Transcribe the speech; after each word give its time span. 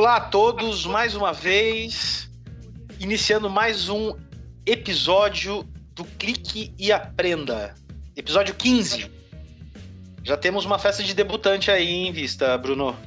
Olá 0.00 0.16
a 0.16 0.20
todos, 0.20 0.86
mais 0.86 1.14
uma 1.14 1.30
vez, 1.30 2.30
iniciando 2.98 3.50
mais 3.50 3.90
um 3.90 4.16
episódio 4.64 5.62
do 5.94 6.04
Clique 6.04 6.72
e 6.78 6.90
Aprenda. 6.90 7.74
Episódio 8.16 8.54
15. 8.54 9.10
Já 10.24 10.38
temos 10.38 10.64
uma 10.64 10.78
festa 10.78 11.02
de 11.02 11.12
debutante 11.12 11.70
aí 11.70 12.06
em 12.06 12.12
vista, 12.12 12.56
Bruno, 12.56 12.98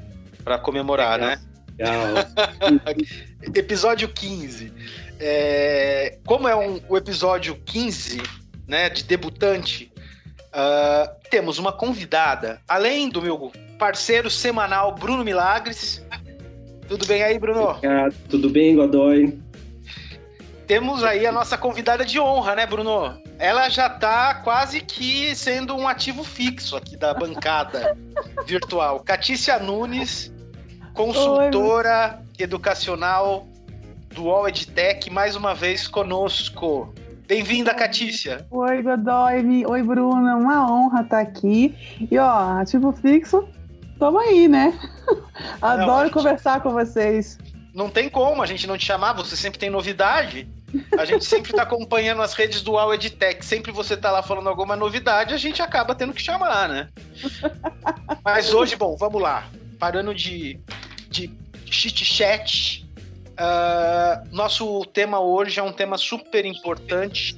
para 0.43 0.59
comemorar, 0.59 1.19
Legal. 1.19 2.13
né? 2.13 2.95
episódio 3.55 4.07
15. 4.09 4.71
É, 5.19 6.19
como 6.27 6.47
é 6.47 6.55
um, 6.55 6.79
o 6.87 6.95
episódio 6.95 7.55
15, 7.65 8.21
né, 8.67 8.91
de 8.91 9.03
debutante, 9.03 9.91
uh, 10.49 11.11
temos 11.31 11.57
uma 11.57 11.71
convidada, 11.73 12.61
além 12.67 13.09
do 13.09 13.19
meu 13.19 13.51
parceiro 13.79 14.29
semanal 14.29 14.93
Bruno 14.93 15.23
Milagres. 15.23 16.05
Tudo 16.93 17.07
bem 17.07 17.23
aí, 17.23 17.39
Bruno? 17.39 17.69
Obrigado. 17.69 18.13
Tudo 18.29 18.49
bem, 18.51 18.75
Godoy? 18.75 19.39
Temos 20.67 21.03
aí 21.03 21.25
a 21.25 21.31
nossa 21.31 21.57
convidada 21.57 22.05
de 22.05 22.19
honra, 22.19 22.53
né, 22.53 22.67
Bruno? 22.67 23.19
Ela 23.39 23.67
já 23.67 23.87
está 23.87 24.35
quase 24.35 24.79
que 24.79 25.35
sendo 25.35 25.75
um 25.75 25.87
ativo 25.87 26.23
fixo 26.23 26.75
aqui 26.77 26.95
da 26.95 27.11
bancada 27.11 27.97
virtual. 28.45 28.99
Catícia 28.99 29.57
Nunes, 29.57 30.31
consultora 30.93 32.19
Oi. 32.19 32.43
educacional 32.43 33.47
do 34.13 34.29
All 34.29 34.47
EdTech, 34.47 35.09
mais 35.09 35.35
uma 35.35 35.55
vez 35.55 35.87
conosco. 35.87 36.93
Bem-vinda, 37.27 37.73
Catícia. 37.73 38.45
Oi, 38.51 38.83
Godoy. 38.83 39.65
Oi, 39.65 39.81
Bruno. 39.81 40.27
É 40.27 40.35
uma 40.35 40.71
honra 40.71 41.01
estar 41.01 41.21
aqui. 41.21 41.75
E, 42.11 42.19
ó, 42.19 42.59
ativo 42.59 42.91
fixo, 42.91 43.47
tamo 43.97 44.19
aí, 44.19 44.47
né? 44.47 44.79
Adoro 45.61 45.87
não, 45.87 45.99
gente... 46.03 46.13
conversar 46.13 46.61
com 46.61 46.71
vocês. 46.71 47.37
Não 47.73 47.89
tem 47.89 48.09
como 48.09 48.41
a 48.41 48.45
gente 48.45 48.67
não 48.67 48.77
te 48.77 48.85
chamar, 48.85 49.13
você 49.13 49.35
sempre 49.35 49.59
tem 49.59 49.69
novidade. 49.69 50.47
A 50.97 51.05
gente 51.05 51.25
sempre 51.25 51.51
está 51.51 51.63
acompanhando 51.63 52.21
as 52.21 52.33
redes 52.33 52.61
do 52.61 52.77
All 52.77 52.93
EdTech. 52.93 53.43
Sempre 53.45 53.71
você 53.71 53.95
está 53.95 54.11
lá 54.11 54.21
falando 54.21 54.49
alguma 54.49 54.75
novidade, 54.75 55.33
a 55.33 55.37
gente 55.37 55.61
acaba 55.61 55.95
tendo 55.95 56.13
que 56.13 56.21
chamar, 56.21 56.69
né? 56.69 56.89
Mas 58.23 58.53
hoje, 58.53 58.75
bom, 58.75 58.95
vamos 58.95 59.21
lá 59.21 59.49
parando 59.83 60.15
de, 60.15 60.57
de 61.09 61.29
chit-chat, 61.65 62.87
uh, 63.31 64.25
nosso 64.31 64.85
tema 64.85 65.19
hoje 65.19 65.59
é 65.59 65.63
um 65.63 65.73
tema 65.73 65.97
super 65.97 66.45
importante, 66.45 67.37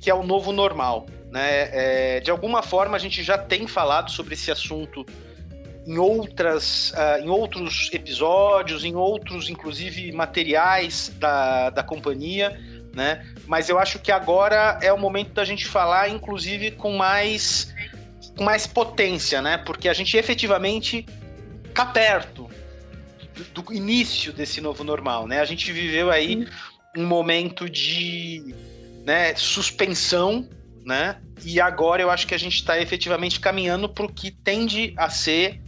que 0.00 0.10
é 0.10 0.14
o 0.14 0.24
novo 0.24 0.50
normal. 0.50 1.06
Né? 1.30 1.68
É, 1.70 2.20
de 2.20 2.32
alguma 2.32 2.64
forma, 2.64 2.96
a 2.96 2.98
gente 2.98 3.22
já 3.22 3.38
tem 3.38 3.68
falado 3.68 4.10
sobre 4.10 4.34
esse 4.34 4.50
assunto 4.50 5.06
em, 5.86 5.98
outras, 5.98 6.90
uh, 6.92 7.22
em 7.22 7.28
outros 7.28 7.90
episódios, 7.92 8.84
em 8.84 8.94
outros, 8.94 9.48
inclusive, 9.48 10.10
materiais 10.12 11.12
da, 11.18 11.70
da 11.70 11.82
companhia, 11.82 12.58
né? 12.94 13.26
Mas 13.46 13.68
eu 13.68 13.78
acho 13.78 13.98
que 13.98 14.10
agora 14.10 14.78
é 14.82 14.92
o 14.92 14.98
momento 14.98 15.32
da 15.32 15.44
gente 15.44 15.66
falar, 15.66 16.08
inclusive, 16.08 16.70
com 16.72 16.96
mais, 16.96 17.74
com 18.36 18.44
mais 18.44 18.66
potência, 18.66 19.42
né? 19.42 19.58
Porque 19.58 19.88
a 19.88 19.92
gente 19.92 20.16
efetivamente 20.16 21.04
tá 21.74 21.84
perto 21.84 22.48
do, 23.34 23.62
do 23.62 23.72
início 23.72 24.32
desse 24.32 24.60
novo 24.60 24.84
normal, 24.84 25.26
né? 25.26 25.40
A 25.40 25.44
gente 25.44 25.70
viveu 25.72 26.10
aí 26.10 26.46
um 26.96 27.06
momento 27.06 27.68
de 27.68 28.54
né, 29.04 29.34
suspensão, 29.34 30.48
né? 30.84 31.16
E 31.44 31.60
agora 31.60 32.00
eu 32.00 32.10
acho 32.10 32.26
que 32.26 32.34
a 32.34 32.38
gente 32.38 32.54
está 32.54 32.80
efetivamente 32.80 33.40
caminhando 33.40 33.88
para 33.88 34.06
o 34.06 34.12
que 34.12 34.30
tende 34.30 34.94
a 34.96 35.10
ser 35.10 35.60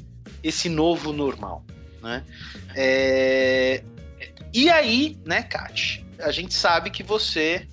esse 0.47 0.69
novo 0.69 1.12
normal, 1.12 1.65
né? 2.03 2.25
É... 2.75 3.83
E 4.53 4.71
aí, 4.71 5.19
né, 5.25 5.43
Kat, 5.43 6.05
a 6.21 6.31
gente 6.31 6.55
sabe 6.55 6.91
que 6.91 7.03
você 7.03 7.67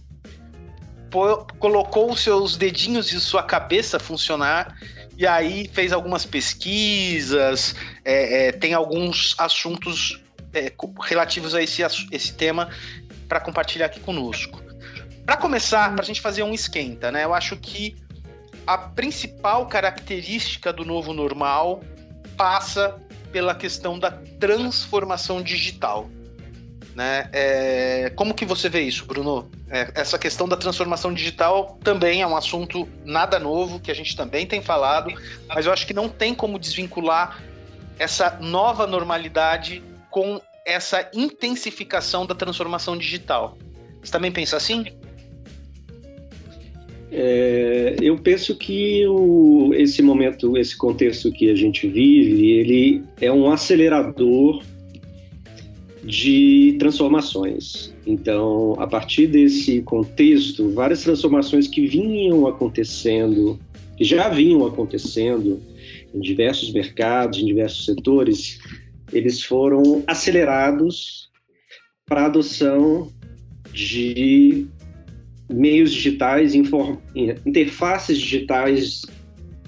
colocou 1.60 2.12
os 2.12 2.22
seus 2.22 2.58
dedinhos 2.58 3.14
e 3.14 3.20
sua 3.22 3.44
cabeça 3.44 4.00
funcionar 4.00 4.76
e 5.16 5.28
aí 5.28 5.70
fez 5.72 5.94
algumas 5.94 6.26
pesquisas, 6.26 7.76
é, 8.04 8.48
é, 8.48 8.52
tem 8.52 8.74
alguns 8.74 9.36
assuntos 9.38 10.20
é, 10.54 10.74
relativos 11.04 11.54
a 11.54 11.62
esse, 11.62 11.84
esse 12.12 12.34
tema 12.34 12.70
para 13.30 13.40
compartilhar 13.40 13.86
aqui 13.86 14.00
conosco. 14.00 14.62
Para 15.24 15.38
começar, 15.38 15.94
para 15.94 16.04
a 16.04 16.06
gente 16.06 16.20
fazer 16.20 16.44
um 16.44 16.54
esquenta, 16.54 17.12
né? 17.12 17.24
Eu 17.24 17.34
acho 17.34 17.56
que 17.58 17.96
a 18.66 18.78
principal 18.78 19.68
característica 19.68 20.74
do 20.74 20.84
novo 20.84 21.14
normal 21.14 21.82
passa 22.44 23.02
pela 23.32 23.56
questão 23.56 23.98
da 23.98 24.12
transformação 24.12 25.42
digital. 25.42 26.10
Né? 26.94 27.30
É, 27.32 28.12
como 28.18 28.34
que 28.34 28.44
você 28.44 28.68
vê 28.68 28.82
isso, 28.82 29.06
Bruno? 29.06 29.50
É, 29.70 29.90
essa 29.96 30.20
questão 30.20 30.46
da 30.46 30.58
transformação 30.58 31.14
digital 31.14 31.80
também 31.82 32.22
é 32.22 32.28
um 32.28 32.36
assunto 32.36 32.86
nada 33.06 33.40
novo, 33.40 33.80
que 33.80 33.90
a 33.90 33.94
gente 33.94 34.14
também 34.18 34.46
tem 34.46 34.62
falado, 34.62 35.10
mas 35.48 35.66
eu 35.66 35.72
acho 35.72 35.88
que 35.88 35.94
não 35.94 36.10
tem 36.10 36.36
como 36.36 36.60
desvincular 36.60 37.42
essa 37.98 38.38
nova 38.42 38.86
normalidade 38.86 39.82
com 40.12 40.42
essa 40.66 41.10
intensificação 41.14 42.26
da 42.26 42.36
transformação 42.36 42.98
digital. 42.98 43.58
Você 44.04 44.12
também 44.12 44.34
pensa 44.34 44.58
assim? 44.58 44.84
É, 47.16 47.96
eu 48.02 48.18
penso 48.18 48.56
que 48.56 49.06
o, 49.06 49.72
esse 49.76 50.02
momento, 50.02 50.58
esse 50.58 50.76
contexto 50.76 51.32
que 51.32 51.52
a 51.52 51.56
gente 51.56 51.88
vive, 51.88 52.52
ele 52.52 53.04
é 53.22 53.32
um 53.32 53.52
acelerador 53.52 54.64
de 56.04 56.76
transformações. 56.80 57.94
Então, 58.06 58.76
a 58.80 58.88
partir 58.88 59.28
desse 59.28 59.84
contexto, 59.84 60.70
várias 60.70 61.04
transformações 61.04 61.68
que 61.68 61.86
vinham 61.86 62.48
acontecendo, 62.48 63.60
que 63.96 64.04
já 64.04 64.28
vinham 64.30 64.66
acontecendo 64.66 65.62
em 66.14 66.20
diversos 66.20 66.74
mercados, 66.74 67.38
em 67.38 67.46
diversos 67.46 67.86
setores, 67.86 68.60
eles 69.12 69.44
foram 69.44 70.04
acelerados 70.08 71.30
para 72.08 72.24
a 72.24 72.26
adoção 72.26 73.12
de 73.72 74.66
meios 75.50 75.92
digitais, 75.92 76.54
interfaces 77.46 78.18
digitais 78.18 79.02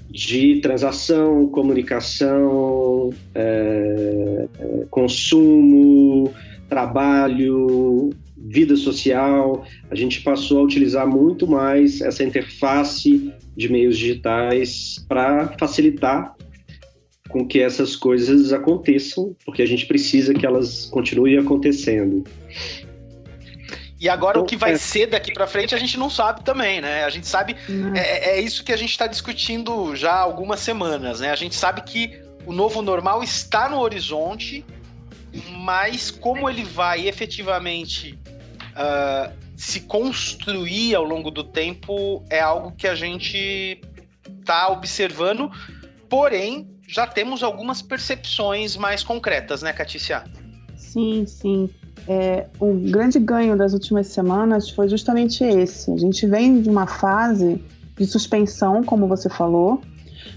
de 0.09 0.61
transação, 0.61 1.47
comunicação, 1.47 3.09
é, 3.33 4.47
é, 4.59 4.85
consumo, 4.89 6.33
trabalho, 6.69 8.11
vida 8.37 8.77
social. 8.77 9.65
A 9.91 9.95
gente 9.95 10.21
passou 10.21 10.59
a 10.59 10.63
utilizar 10.63 11.05
muito 11.05 11.45
mais 11.45 11.99
essa 11.99 12.23
interface 12.23 13.33
de 13.57 13.69
meios 13.69 13.97
digitais 13.97 15.05
para 15.07 15.53
facilitar 15.59 16.33
com 17.29 17.45
que 17.45 17.59
essas 17.59 17.97
coisas 17.97 18.53
aconteçam, 18.53 19.35
porque 19.45 19.61
a 19.61 19.65
gente 19.65 19.85
precisa 19.85 20.33
que 20.33 20.45
elas 20.45 20.85
continuem 20.85 21.37
acontecendo. 21.37 22.23
E 23.99 24.09
agora 24.09 24.39
o 24.39 24.45
que 24.45 24.57
vai 24.57 24.73
é. 24.73 24.77
ser 24.77 25.07
daqui 25.07 25.33
para 25.33 25.47
frente 25.47 25.73
a 25.73 25.77
gente 25.77 25.97
não 25.97 26.09
sabe 26.09 26.43
também, 26.43 26.81
né? 26.81 27.05
A 27.05 27.09
gente 27.09 27.27
sabe. 27.27 27.55
É, 27.95 28.31
é, 28.31 28.41
isso 28.41 28.63
que 28.63 28.73
a 28.73 28.77
gente 28.77 28.91
está 28.91 29.07
discutindo 29.07 29.95
já 29.95 30.11
há 30.11 30.19
algumas 30.19 30.59
semanas, 30.59 31.21
né? 31.21 31.31
A 31.31 31.35
gente 31.35 31.55
sabe 31.55 31.81
que 31.81 32.21
o 32.45 32.51
novo 32.51 32.81
normal 32.81 33.23
está 33.23 33.69
no 33.69 33.79
horizonte, 33.79 34.65
mas 35.59 36.11
como 36.11 36.49
ele 36.49 36.63
vai 36.63 37.07
efetivamente 37.07 38.19
uh, 38.71 39.33
se 39.55 39.81
construir 39.81 40.93
ao 40.93 41.03
longo 41.03 41.31
do 41.31 41.43
tempo 41.43 42.23
é 42.29 42.41
algo 42.41 42.73
que 42.73 42.87
a 42.87 42.95
gente 42.95 43.79
está 44.41 44.67
observando, 44.67 45.49
porém 46.09 46.67
já 46.87 47.07
temos 47.07 47.41
algumas 47.41 47.81
percepções 47.81 48.75
mais 48.75 49.03
concretas, 49.03 49.61
né, 49.63 49.71
Catícia? 49.71 50.25
Sim, 50.75 51.25
sim 51.25 51.69
é, 52.07 52.47
o 52.59 52.73
grande 52.73 53.19
ganho 53.19 53.57
das 53.57 53.73
últimas 53.73 54.07
semanas 54.07 54.69
foi 54.69 54.87
justamente 54.87 55.43
esse. 55.43 55.91
A 55.91 55.97
gente 55.97 56.25
vem 56.27 56.61
de 56.61 56.69
uma 56.69 56.85
fase 56.85 57.63
de 57.97 58.05
suspensão, 58.05 58.83
como 58.83 59.07
você 59.07 59.29
falou, 59.29 59.81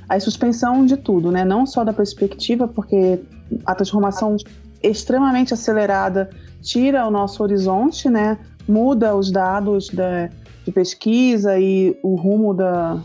a 0.08 0.18
suspensão 0.18 0.86
de 0.86 0.96
tudo, 0.96 1.30
né? 1.30 1.44
Não 1.44 1.66
só 1.66 1.84
da 1.84 1.92
perspectiva, 1.92 2.66
porque 2.66 3.20
a 3.66 3.74
transformação 3.74 4.36
extremamente 4.82 5.52
acelerada 5.52 6.30
tira 6.62 7.06
o 7.06 7.10
nosso 7.10 7.42
horizonte, 7.42 8.08
né? 8.08 8.38
Muda 8.66 9.14
os 9.14 9.30
dados 9.30 9.88
da, 9.88 10.30
de 10.64 10.72
pesquisa 10.72 11.58
e 11.58 11.98
o 12.02 12.14
rumo 12.14 12.54
da, 12.54 13.02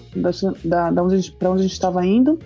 da, 0.64 0.92
da, 0.92 1.04
onde, 1.04 1.32
para 1.32 1.50
onde 1.50 1.60
a 1.60 1.64
gente 1.64 1.74
estava 1.74 2.06
indo. 2.06 2.40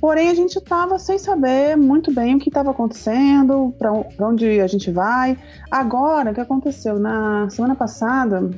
Porém, 0.00 0.30
a 0.30 0.34
gente 0.34 0.56
estava 0.56 0.98
sem 0.98 1.18
saber 1.18 1.76
muito 1.76 2.12
bem 2.12 2.34
o 2.34 2.38
que 2.38 2.48
estava 2.48 2.70
acontecendo, 2.70 3.74
para 3.78 3.92
onde 4.26 4.58
a 4.60 4.66
gente 4.66 4.90
vai. 4.90 5.36
Agora, 5.70 6.30
o 6.30 6.34
que 6.34 6.40
aconteceu? 6.40 6.98
Na 6.98 7.50
semana 7.50 7.74
passada, 7.74 8.50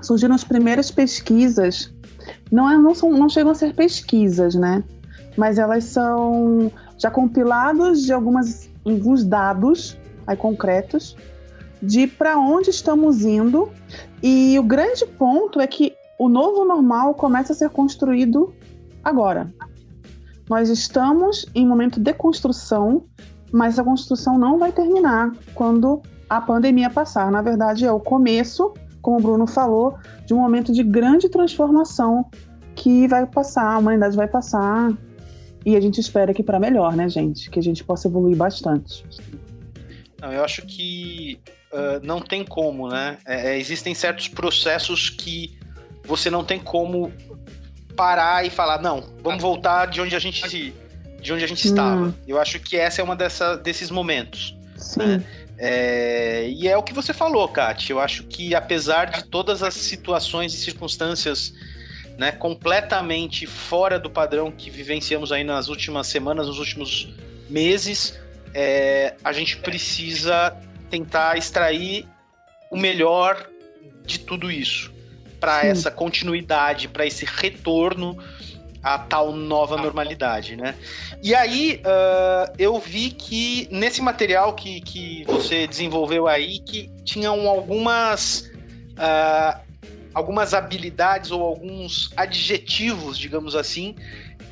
surgiram 0.00 0.34
as 0.34 0.42
primeiras 0.42 0.90
pesquisas. 0.90 1.92
Não, 2.50 2.70
é, 2.70 2.78
não, 2.78 2.94
são, 2.94 3.12
não 3.12 3.28
chegam 3.28 3.52
a 3.52 3.54
ser 3.54 3.74
pesquisas, 3.74 4.54
né? 4.54 4.82
Mas 5.36 5.58
elas 5.58 5.84
são 5.84 6.72
já 6.96 7.10
compilados 7.10 8.02
de 8.02 8.12
algumas, 8.14 8.70
alguns 8.82 9.22
dados 9.22 9.98
aí 10.26 10.36
concretos, 10.36 11.14
de 11.82 12.06
para 12.06 12.38
onde 12.38 12.70
estamos 12.70 13.22
indo. 13.22 13.70
E 14.22 14.58
o 14.58 14.62
grande 14.62 15.04
ponto 15.04 15.60
é 15.60 15.66
que 15.66 15.92
o 16.18 16.26
novo 16.28 16.64
normal 16.64 17.14
começa 17.14 17.52
a 17.52 17.56
ser 17.56 17.68
construído 17.68 18.54
agora. 19.04 19.52
Nós 20.50 20.68
estamos 20.68 21.46
em 21.54 21.64
momento 21.64 22.00
de 22.00 22.12
construção, 22.12 23.06
mas 23.52 23.78
a 23.78 23.84
construção 23.84 24.36
não 24.36 24.58
vai 24.58 24.72
terminar 24.72 25.30
quando 25.54 26.02
a 26.28 26.40
pandemia 26.40 26.90
passar. 26.90 27.30
Na 27.30 27.40
verdade, 27.40 27.84
é 27.84 27.92
o 27.92 28.00
começo, 28.00 28.74
como 29.00 29.20
o 29.20 29.22
Bruno 29.22 29.46
falou, 29.46 29.96
de 30.26 30.34
um 30.34 30.38
momento 30.38 30.72
de 30.72 30.82
grande 30.82 31.28
transformação 31.28 32.28
que 32.74 33.06
vai 33.06 33.24
passar, 33.26 33.74
a 33.74 33.78
humanidade 33.78 34.16
vai 34.16 34.26
passar. 34.26 34.92
E 35.64 35.76
a 35.76 35.80
gente 35.80 36.00
espera 36.00 36.34
que 36.34 36.42
para 36.42 36.58
melhor, 36.58 36.96
né, 36.96 37.08
gente? 37.08 37.48
Que 37.48 37.60
a 37.60 37.62
gente 37.62 37.84
possa 37.84 38.08
evoluir 38.08 38.36
bastante. 38.36 39.04
Não, 40.20 40.32
eu 40.32 40.42
acho 40.42 40.62
que 40.62 41.38
uh, 41.72 42.04
não 42.04 42.20
tem 42.20 42.44
como, 42.44 42.88
né? 42.88 43.18
É, 43.24 43.52
é, 43.52 43.58
existem 43.58 43.94
certos 43.94 44.26
processos 44.26 45.10
que 45.10 45.56
você 46.02 46.28
não 46.28 46.42
tem 46.42 46.58
como 46.58 47.12
parar 48.00 48.46
e 48.46 48.48
falar, 48.48 48.80
não, 48.80 49.04
vamos 49.22 49.42
voltar 49.42 49.84
de 49.84 50.00
onde 50.00 50.16
a 50.16 50.18
gente, 50.18 50.72
de 51.20 51.32
onde 51.34 51.44
a 51.44 51.46
gente 51.46 51.66
estava. 51.66 52.06
Hum. 52.06 52.14
Eu 52.26 52.40
acho 52.40 52.58
que 52.58 52.74
essa 52.74 53.02
é 53.02 53.04
uma 53.04 53.14
dessa, 53.14 53.58
desses 53.58 53.90
momentos. 53.90 54.56
Sim. 54.74 55.00
Né? 55.00 55.24
É, 55.58 56.48
e 56.48 56.66
é 56.66 56.74
o 56.78 56.82
que 56.82 56.94
você 56.94 57.12
falou, 57.12 57.46
Kat. 57.46 57.90
Eu 57.90 58.00
acho 58.00 58.24
que 58.24 58.54
apesar 58.54 59.04
de 59.04 59.24
todas 59.24 59.62
as 59.62 59.74
situações 59.74 60.54
e 60.54 60.56
circunstâncias 60.56 61.52
né, 62.16 62.32
completamente 62.32 63.46
fora 63.46 63.98
do 63.98 64.08
padrão 64.08 64.50
que 64.50 64.70
vivenciamos 64.70 65.30
aí 65.30 65.44
nas 65.44 65.68
últimas 65.68 66.06
semanas, 66.06 66.46
nos 66.46 66.58
últimos 66.58 67.12
meses, 67.50 68.18
é, 68.54 69.14
a 69.22 69.30
gente 69.30 69.58
precisa 69.58 70.56
tentar 70.88 71.36
extrair 71.36 72.08
o 72.70 72.78
melhor 72.78 73.46
de 74.06 74.20
tudo 74.20 74.50
isso 74.50 74.90
para 75.40 75.64
essa 75.64 75.90
continuidade, 75.90 76.86
para 76.86 77.06
esse 77.06 77.24
retorno 77.24 78.16
à 78.82 78.98
tal 78.98 79.32
nova 79.32 79.76
normalidade, 79.76 80.56
né? 80.56 80.74
E 81.22 81.34
aí 81.34 81.82
uh, 81.84 82.52
eu 82.58 82.78
vi 82.78 83.10
que 83.10 83.68
nesse 83.70 84.00
material 84.00 84.54
que, 84.54 84.80
que 84.80 85.24
você 85.24 85.66
desenvolveu 85.66 86.28
aí 86.28 86.60
que 86.60 86.90
tinham 87.04 87.48
algumas 87.48 88.50
uh, 88.92 89.60
algumas 90.12 90.54
habilidades 90.54 91.30
ou 91.30 91.42
alguns 91.42 92.10
adjetivos, 92.16 93.18
digamos 93.18 93.54
assim, 93.54 93.94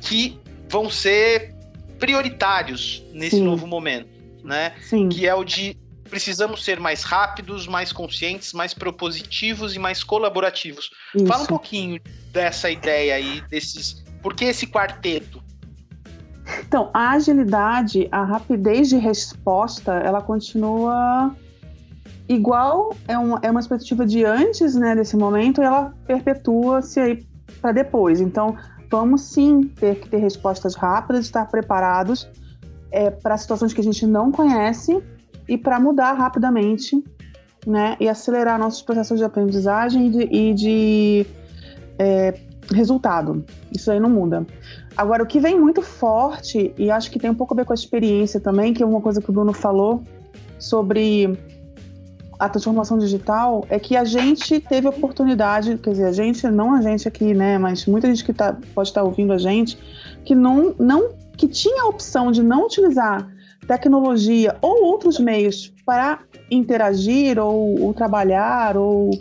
que 0.01 0.39
vão 0.67 0.89
ser 0.89 1.53
prioritários 1.99 3.03
nesse 3.11 3.37
Sim. 3.37 3.43
novo 3.43 3.67
momento, 3.67 4.09
né? 4.43 4.73
Sim. 4.81 5.09
Que 5.09 5.27
é 5.27 5.35
o 5.35 5.43
de 5.43 5.75
precisamos 6.09 6.63
ser 6.65 6.79
mais 6.79 7.03
rápidos, 7.03 7.67
mais 7.67 7.93
conscientes, 7.93 8.51
mais 8.53 8.73
propositivos 8.73 9.75
e 9.75 9.79
mais 9.79 10.03
colaborativos. 10.03 10.89
Isso. 11.15 11.25
Fala 11.25 11.43
um 11.43 11.47
pouquinho 11.47 12.01
dessa 12.31 12.69
ideia 12.69 13.15
aí, 13.15 13.41
desses. 13.49 14.03
Por 14.21 14.33
que 14.33 14.45
esse 14.45 14.67
quarteto? 14.67 15.41
Então, 16.61 16.89
a 16.93 17.11
agilidade, 17.11 18.07
a 18.11 18.23
rapidez 18.23 18.89
de 18.89 18.97
resposta, 18.97 19.93
ela 19.93 20.21
continua 20.21 21.35
igual, 22.27 22.95
é 23.07 23.17
uma, 23.17 23.39
é 23.41 23.49
uma 23.49 23.59
expectativa 23.59 24.05
de 24.05 24.25
antes 24.25 24.75
né, 24.75 24.95
desse 24.95 25.15
momento 25.15 25.61
e 25.61 25.63
ela 25.63 25.93
perpetua-se 26.05 26.99
aí 26.99 27.27
para 27.61 27.71
depois. 27.71 28.19
Então, 28.19 28.55
vamos 28.89 29.21
sim 29.21 29.63
ter 29.79 29.99
que 29.99 30.09
ter 30.09 30.17
respostas 30.17 30.75
rápidas, 30.75 31.25
estar 31.25 31.45
preparados 31.45 32.29
é, 32.91 33.09
para 33.09 33.37
situações 33.37 33.73
que 33.73 33.81
a 33.81 33.83
gente 33.83 34.05
não 34.05 34.31
conhece 34.31 35.01
e 35.49 35.57
para 35.57 35.79
mudar 35.79 36.13
rapidamente, 36.13 37.03
né, 37.67 37.97
e 37.99 38.07
acelerar 38.07 38.57
nossos 38.57 38.81
processos 38.81 39.17
de 39.17 39.25
aprendizagem 39.25 40.07
e 40.07 40.09
de, 40.09 40.23
e 40.23 40.53
de 40.53 41.25
é, 41.97 42.33
resultado. 42.71 43.43
Isso 43.71 43.91
aí 43.91 43.99
não 43.99 44.09
muda. 44.09 44.45
Agora, 44.95 45.23
o 45.23 45.25
que 45.25 45.39
vem 45.39 45.59
muito 45.59 45.81
forte, 45.81 46.73
e 46.77 46.89
acho 46.89 47.11
que 47.11 47.19
tem 47.19 47.29
um 47.29 47.35
pouco 47.35 47.53
a 47.53 47.57
ver 47.57 47.65
com 47.65 47.73
a 47.73 47.75
experiência 47.75 48.39
também, 48.39 48.73
que 48.73 48.81
é 48.81 48.85
uma 48.85 49.01
coisa 49.01 49.21
que 49.21 49.29
o 49.29 49.33
Bruno 49.33 49.53
falou 49.53 50.03
sobre 50.57 51.37
a 52.37 52.47
transformação 52.47 52.97
digital, 52.97 53.65
é 53.69 53.77
que 53.77 53.97
a 53.97 54.05
gente 54.05 54.61
teve 54.61 54.87
oportunidade, 54.87 55.77
quer 55.77 55.91
dizer, 55.91 56.05
a 56.05 56.11
gente, 56.13 56.47
não 56.47 56.73
a 56.73 56.81
gente 56.81 57.07
aqui, 57.07 57.33
né, 57.33 57.57
mas 57.57 57.85
muita 57.85 58.07
gente 58.07 58.23
que 58.23 58.31
tá, 58.31 58.57
pode 58.73 58.89
estar 58.89 59.01
tá 59.01 59.05
ouvindo 59.05 59.33
a 59.33 59.37
gente, 59.37 59.77
que 60.23 60.33
não, 60.33 60.73
não 60.79 61.09
que 61.35 61.47
tinha 61.47 61.83
a 61.83 61.87
opção 61.87 62.31
de 62.31 62.41
não 62.41 62.65
utilizar 62.65 63.29
tecnologia 63.69 64.57
ou 64.63 64.83
outros 64.83 65.19
meios 65.19 65.71
para 65.85 66.21
interagir 66.49 67.37
ou, 67.37 67.79
ou, 67.83 67.93
trabalhar 67.93 68.75
ou 68.75 69.11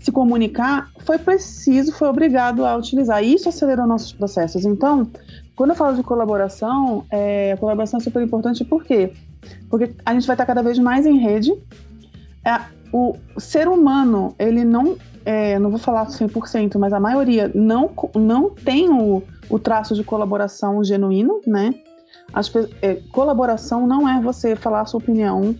se 0.00 0.10
comunicar, 0.10 0.90
foi 1.04 1.18
preciso, 1.18 1.92
foi 1.92 2.08
obrigado 2.08 2.64
a 2.64 2.74
utilizar. 2.74 3.22
E 3.22 3.34
isso 3.34 3.50
acelerou 3.50 3.86
nossos 3.86 4.10
processos. 4.14 4.64
Então, 4.64 5.06
quando 5.54 5.70
eu 5.70 5.76
falo 5.76 5.94
de 5.94 6.02
colaboração, 6.02 7.04
é, 7.10 7.52
a 7.52 7.56
colaboração 7.58 8.00
é 8.00 8.02
super 8.02 8.22
importante 8.22 8.64
por 8.64 8.82
quê? 8.82 9.12
Porque 9.68 9.94
a 10.06 10.14
gente 10.14 10.26
vai 10.26 10.34
estar 10.34 10.46
cada 10.46 10.62
vez 10.62 10.78
mais 10.78 11.04
em 11.04 11.18
rede. 11.18 11.52
É, 12.46 12.60
o 12.94 13.14
ser 13.36 13.68
humano, 13.68 14.34
ele 14.38 14.64
não, 14.64 14.96
é, 15.22 15.58
não 15.58 15.68
vou 15.68 15.78
falar 15.78 16.06
100%, 16.06 16.78
mas 16.78 16.94
a 16.94 16.98
maioria 16.98 17.50
não, 17.54 17.90
não 18.14 18.48
tem 18.48 18.88
o, 18.88 19.22
o 19.50 19.58
traço 19.58 19.94
de 19.94 20.02
colaboração 20.02 20.82
genuíno, 20.82 21.42
né? 21.46 21.74
As, 22.32 22.50
é, 22.80 22.94
colaboração 23.12 23.86
não 23.86 24.08
é 24.08 24.20
você 24.20 24.56
falar 24.56 24.82
a 24.82 24.86
sua 24.86 24.98
opinião, 24.98 25.54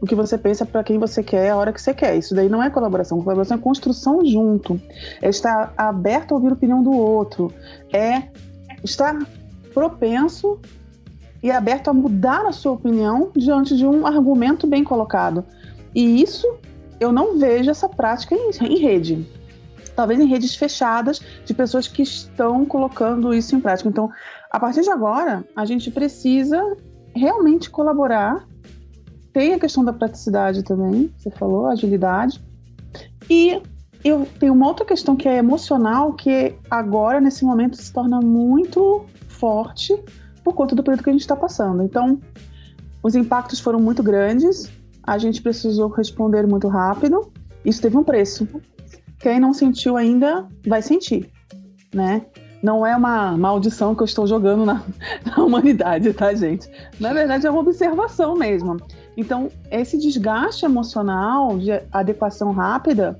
o 0.00 0.06
que 0.06 0.14
você 0.14 0.38
pensa 0.38 0.64
para 0.64 0.82
quem 0.82 0.98
você 0.98 1.22
quer, 1.22 1.50
a 1.50 1.56
hora 1.56 1.72
que 1.72 1.80
você 1.80 1.92
quer. 1.92 2.16
Isso 2.16 2.34
daí 2.34 2.48
não 2.48 2.62
é 2.62 2.70
colaboração. 2.70 3.20
Colaboração 3.20 3.58
é 3.58 3.60
construção 3.60 4.24
junto. 4.24 4.80
É 5.20 5.28
estar 5.28 5.74
aberto 5.76 6.32
a 6.32 6.36
ouvir 6.36 6.50
a 6.50 6.54
opinião 6.54 6.82
do 6.82 6.90
outro. 6.90 7.52
É 7.92 8.22
estar 8.82 9.18
propenso 9.74 10.58
e 11.42 11.50
aberto 11.50 11.88
a 11.88 11.94
mudar 11.94 12.46
a 12.46 12.52
sua 12.52 12.72
opinião 12.72 13.30
diante 13.36 13.76
de 13.76 13.86
um 13.86 14.06
argumento 14.06 14.66
bem 14.66 14.82
colocado. 14.82 15.44
E 15.94 16.22
isso 16.22 16.46
eu 16.98 17.12
não 17.12 17.38
vejo 17.38 17.70
essa 17.70 17.88
prática 17.88 18.34
em, 18.34 18.50
em 18.62 18.78
rede 18.78 19.26
talvez 20.00 20.18
em 20.18 20.26
redes 20.26 20.54
fechadas 20.54 21.20
de 21.44 21.52
pessoas 21.52 21.86
que 21.86 22.00
estão 22.02 22.64
colocando 22.64 23.34
isso 23.34 23.54
em 23.54 23.60
prática. 23.60 23.86
Então, 23.86 24.10
a 24.50 24.58
partir 24.58 24.82
de 24.82 24.90
agora, 24.90 25.44
a 25.54 25.64
gente 25.64 25.90
precisa 25.90 26.76
realmente 27.14 27.70
colaborar. 27.70 28.46
Tem 29.32 29.54
a 29.54 29.60
questão 29.60 29.84
da 29.84 29.92
praticidade 29.92 30.64
também, 30.64 31.12
você 31.16 31.30
falou, 31.30 31.66
agilidade. 31.66 32.42
E 33.28 33.62
eu 34.04 34.26
tenho 34.38 34.52
uma 34.52 34.66
outra 34.66 34.84
questão 34.84 35.14
que 35.14 35.28
é 35.28 35.36
emocional, 35.36 36.14
que 36.14 36.56
agora, 36.68 37.20
nesse 37.20 37.44
momento, 37.44 37.76
se 37.76 37.92
torna 37.92 38.20
muito 38.20 39.06
forte 39.28 39.96
por 40.42 40.54
conta 40.54 40.74
do 40.74 40.82
período 40.82 41.04
que 41.04 41.10
a 41.10 41.12
gente 41.12 41.22
está 41.22 41.36
passando. 41.36 41.82
Então, 41.82 42.20
os 43.02 43.14
impactos 43.14 43.60
foram 43.60 43.78
muito 43.78 44.02
grandes, 44.02 44.70
a 45.02 45.16
gente 45.16 45.40
precisou 45.40 45.88
responder 45.88 46.46
muito 46.46 46.66
rápido. 46.66 47.30
Isso 47.64 47.80
teve 47.80 47.96
um 47.96 48.02
preço. 48.02 48.48
Quem 49.18 49.38
não 49.38 49.52
sentiu 49.52 49.96
ainda 49.96 50.48
vai 50.66 50.82
sentir, 50.82 51.30
né? 51.94 52.26
Não 52.62 52.86
é 52.86 52.94
uma 52.94 53.36
maldição 53.36 53.94
que 53.94 54.02
eu 54.02 54.04
estou 54.04 54.26
jogando 54.26 54.66
na, 54.66 54.82
na 55.24 55.42
humanidade, 55.42 56.12
tá, 56.12 56.34
gente? 56.34 56.68
Na 56.98 57.12
verdade, 57.12 57.46
é 57.46 57.50
uma 57.50 57.60
observação 57.60 58.34
mesmo. 58.34 58.76
Então, 59.16 59.50
esse 59.70 59.98
desgaste 59.98 60.64
emocional 60.64 61.58
de 61.58 61.70
adequação 61.92 62.52
rápida, 62.52 63.18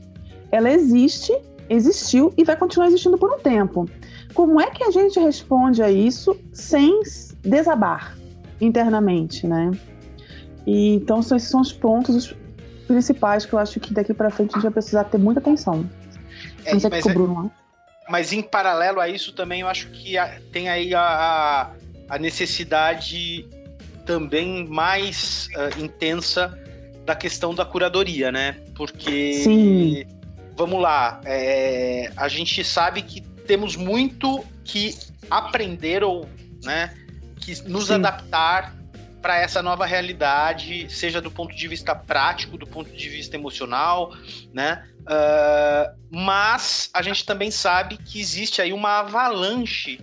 ela 0.50 0.70
existe, 0.70 1.32
existiu 1.68 2.32
e 2.36 2.44
vai 2.44 2.56
continuar 2.56 2.88
existindo 2.88 3.18
por 3.18 3.32
um 3.32 3.38
tempo. 3.38 3.88
Como 4.34 4.60
é 4.60 4.70
que 4.70 4.84
a 4.84 4.90
gente 4.90 5.18
responde 5.18 5.82
a 5.82 5.90
isso 5.90 6.36
sem 6.52 7.00
desabar 7.42 8.16
internamente, 8.60 9.46
né? 9.46 9.70
E, 10.66 10.96
então, 10.96 11.20
esses 11.20 11.44
são 11.44 11.60
os 11.60 11.72
pontos 11.72 12.34
principais 12.86 13.46
que 13.46 13.52
eu 13.52 13.58
acho 13.58 13.80
que 13.80 13.94
daqui 13.94 14.12
para 14.12 14.30
frente 14.30 14.50
a 14.50 14.54
gente 14.54 14.62
vai 14.64 14.72
precisar 14.72 15.04
ter 15.04 15.18
muita 15.18 15.40
atenção. 15.40 15.88
É, 16.64 16.74
mas, 16.74 16.84
é, 16.84 17.12
Bruno, 17.12 17.50
mas 18.10 18.32
em 18.32 18.42
paralelo 18.42 19.00
a 19.00 19.08
isso 19.08 19.32
também 19.32 19.60
eu 19.60 19.68
acho 19.68 19.88
que 19.90 20.16
tem 20.52 20.68
aí 20.68 20.94
a, 20.94 21.70
a 22.08 22.18
necessidade 22.18 23.46
também 24.04 24.66
mais 24.66 25.48
uh, 25.54 25.82
intensa 25.82 26.58
da 27.06 27.14
questão 27.14 27.54
da 27.54 27.64
curadoria, 27.64 28.32
né? 28.32 28.56
Porque 28.74 29.34
Sim. 29.34 30.04
vamos 30.56 30.82
lá, 30.82 31.20
é, 31.24 32.10
a 32.16 32.26
gente 32.26 32.64
sabe 32.64 33.02
que 33.02 33.20
temos 33.46 33.76
muito 33.76 34.44
que 34.64 34.96
aprender 35.30 36.02
ou, 36.02 36.28
né, 36.64 36.94
que 37.40 37.62
nos 37.68 37.86
Sim. 37.86 37.94
adaptar 37.94 38.74
para 39.20 39.38
essa 39.38 39.62
nova 39.62 39.84
realidade, 39.86 40.86
seja 40.88 41.20
do 41.20 41.30
ponto 41.30 41.54
de 41.54 41.68
vista 41.68 41.94
prático, 41.94 42.56
do 42.56 42.66
ponto 42.66 42.90
de 42.90 43.08
vista 43.08 43.36
emocional, 43.36 44.14
né? 44.52 44.84
Uh, 45.00 45.98
mas 46.10 46.90
a 46.92 47.02
gente 47.02 47.24
também 47.24 47.50
sabe 47.50 47.96
que 47.96 48.20
existe 48.20 48.60
aí 48.60 48.72
uma 48.72 49.00
avalanche 49.00 50.00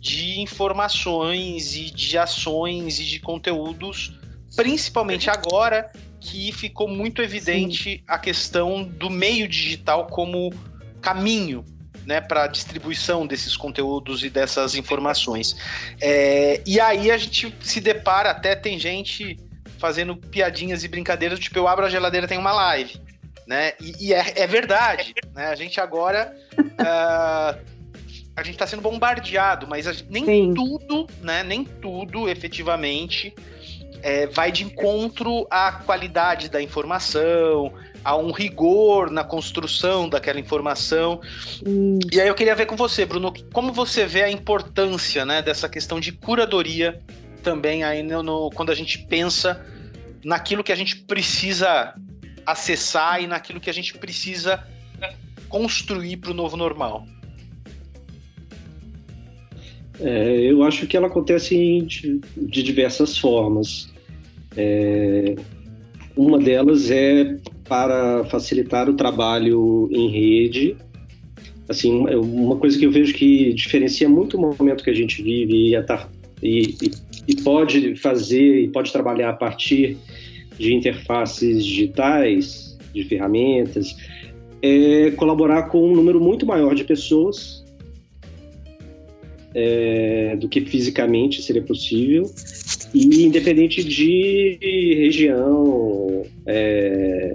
de 0.00 0.40
informações 0.40 1.74
e 1.74 1.90
de 1.90 2.16
ações 2.16 3.00
e 3.00 3.04
de 3.04 3.18
conteúdos 3.18 4.16
principalmente 4.56 5.30
agora 5.30 5.90
que 6.20 6.50
ficou 6.52 6.88
muito 6.88 7.22
evidente 7.22 7.98
Sim. 7.98 8.02
a 8.06 8.18
questão 8.18 8.82
do 8.82 9.08
meio 9.08 9.46
digital 9.46 10.06
como 10.08 10.52
caminho 11.00 11.64
né, 12.06 12.20
para 12.20 12.44
a 12.44 12.46
distribuição 12.46 13.26
desses 13.26 13.56
conteúdos 13.56 14.22
e 14.24 14.30
dessas 14.30 14.74
informações. 14.74 15.56
É, 16.00 16.62
e 16.66 16.80
aí 16.80 17.10
a 17.10 17.16
gente 17.16 17.54
se 17.60 17.80
depara, 17.80 18.30
até 18.30 18.54
tem 18.54 18.78
gente 18.78 19.36
fazendo 19.78 20.16
piadinhas 20.16 20.82
e 20.84 20.88
brincadeiras, 20.88 21.38
tipo, 21.38 21.58
eu 21.58 21.68
abro 21.68 21.86
a 21.86 21.88
geladeira 21.90 22.26
tem 22.26 22.38
uma 22.38 22.52
live. 22.52 23.00
Né? 23.46 23.72
E, 23.80 24.08
e 24.08 24.14
é, 24.14 24.32
é, 24.36 24.46
verdade. 24.46 25.14
Né? 25.34 25.46
A 25.46 25.54
gente 25.54 25.80
agora. 25.80 26.36
uh, 26.58 27.78
a 28.38 28.42
gente 28.44 28.54
está 28.54 28.68
sendo 28.68 28.82
bombardeado, 28.82 29.66
mas 29.66 29.84
gente, 29.84 30.06
nem 30.08 30.24
Sim. 30.24 30.54
tudo, 30.54 31.08
né? 31.20 31.42
Nem 31.42 31.64
tudo 31.64 32.28
efetivamente 32.28 33.34
é, 34.02 34.26
vai 34.26 34.50
de 34.52 34.64
encontro 34.64 35.46
à 35.50 35.72
qualidade 35.72 36.48
da 36.48 36.62
informação, 36.62 37.72
a 38.04 38.16
um 38.16 38.30
rigor 38.30 39.10
na 39.10 39.24
construção 39.24 40.08
daquela 40.08 40.40
informação. 40.40 41.20
Hum. 41.66 41.98
E 42.12 42.20
aí 42.20 42.28
eu 42.28 42.34
queria 42.34 42.54
ver 42.54 42.66
com 42.66 42.76
você, 42.76 43.04
Bruno, 43.04 43.32
como 43.52 43.72
você 43.72 44.06
vê 44.06 44.22
a 44.22 44.30
importância 44.30 45.24
né, 45.24 45.42
dessa 45.42 45.68
questão 45.68 46.00
de 46.00 46.12
curadoria 46.12 47.00
também 47.42 47.84
aí 47.84 48.02
no, 48.02 48.22
no, 48.22 48.50
quando 48.50 48.70
a 48.70 48.74
gente 48.74 48.98
pensa 48.98 49.64
naquilo 50.24 50.64
que 50.64 50.72
a 50.72 50.76
gente 50.76 50.96
precisa 50.96 51.94
acessar 52.44 53.22
e 53.22 53.26
naquilo 53.26 53.60
que 53.60 53.70
a 53.70 53.74
gente 53.74 53.96
precisa 53.96 54.64
construir 55.48 56.16
para 56.18 56.30
o 56.30 56.34
novo 56.34 56.56
normal. 56.56 57.06
É, 60.00 60.40
eu 60.40 60.62
acho 60.62 60.86
que 60.86 60.96
ela 60.96 61.08
acontece 61.08 61.82
de, 61.82 62.20
de 62.36 62.62
diversas 62.62 63.18
formas. 63.18 63.92
É, 64.56 65.34
uma 66.16 66.38
delas 66.38 66.90
é 66.90 67.36
para 67.68 68.24
facilitar 68.24 68.88
o 68.88 68.94
trabalho 68.94 69.88
em 69.92 70.08
rede. 70.08 70.76
Assim, 71.68 72.06
uma 72.14 72.56
coisa 72.56 72.78
que 72.78 72.86
eu 72.86 72.90
vejo 72.90 73.12
que 73.14 73.52
diferencia 73.52 74.08
muito 74.08 74.36
o 74.36 74.40
momento 74.40 74.82
que 74.82 74.90
a 74.90 74.94
gente 74.94 75.22
vive 75.22 75.74
e, 75.74 75.76
e, 76.42 76.90
e 77.28 77.36
pode 77.42 77.94
fazer 77.96 78.62
e 78.62 78.68
pode 78.68 78.90
trabalhar 78.90 79.30
a 79.30 79.34
partir 79.34 79.98
de 80.58 80.74
interfaces 80.74 81.64
digitais, 81.64 82.78
de 82.94 83.04
ferramentas, 83.04 83.96
é 84.62 85.10
colaborar 85.12 85.64
com 85.64 85.92
um 85.92 85.94
número 85.94 86.20
muito 86.20 86.46
maior 86.46 86.74
de 86.74 86.84
pessoas 86.84 87.64
é, 89.58 90.36
do 90.36 90.48
que 90.48 90.60
fisicamente 90.60 91.42
seria 91.42 91.62
possível 91.62 92.30
e 92.94 93.24
independente 93.24 93.82
de 93.82 94.56
região, 95.02 96.22
é, 96.46 97.34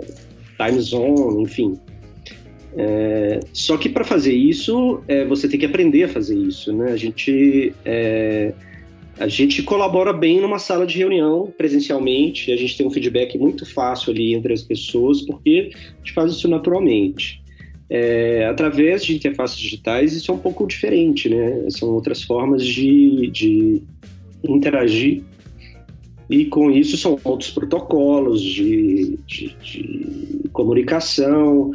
time 0.57 0.79
zone, 0.79 1.43
enfim. 1.43 1.77
É, 2.75 3.39
só 3.51 3.77
que 3.77 3.89
para 3.89 4.03
fazer 4.03 4.33
isso, 4.33 5.03
é, 5.07 5.25
você 5.25 5.47
tem 5.47 5.59
que 5.59 5.65
aprender 5.65 6.03
a 6.03 6.07
fazer 6.07 6.35
isso, 6.35 6.73
né? 6.73 6.91
A 6.91 6.97
gente 6.97 7.73
é, 7.85 8.53
a 9.19 9.27
gente 9.27 9.61
colabora 9.61 10.11
bem 10.11 10.41
numa 10.41 10.57
sala 10.57 10.87
de 10.87 10.97
reunião 10.97 11.53
presencialmente, 11.55 12.51
a 12.51 12.55
gente 12.55 12.75
tem 12.75 12.87
um 12.87 12.89
feedback 12.89 13.37
muito 13.37 13.63
fácil 13.65 14.11
ali 14.11 14.33
entre 14.33 14.53
as 14.53 14.63
pessoas, 14.63 15.21
porque 15.21 15.71
a 15.73 15.97
gente 15.97 16.13
faz 16.13 16.31
isso 16.31 16.47
naturalmente. 16.47 17.42
É, 17.89 18.45
através 18.45 19.03
de 19.05 19.15
interfaces 19.15 19.57
digitais, 19.57 20.13
isso 20.13 20.31
é 20.31 20.33
um 20.33 20.39
pouco 20.39 20.65
diferente, 20.65 21.29
né? 21.29 21.69
São 21.69 21.89
outras 21.89 22.23
formas 22.23 22.65
de, 22.65 23.29
de 23.31 23.83
interagir 24.43 25.23
e 26.29 26.45
com 26.45 26.71
isso 26.71 26.97
são 26.97 27.19
outros 27.23 27.51
protocolos 27.51 28.41
de, 28.41 29.19
de, 29.27 29.55
de 29.61 30.49
comunicação 30.51 31.71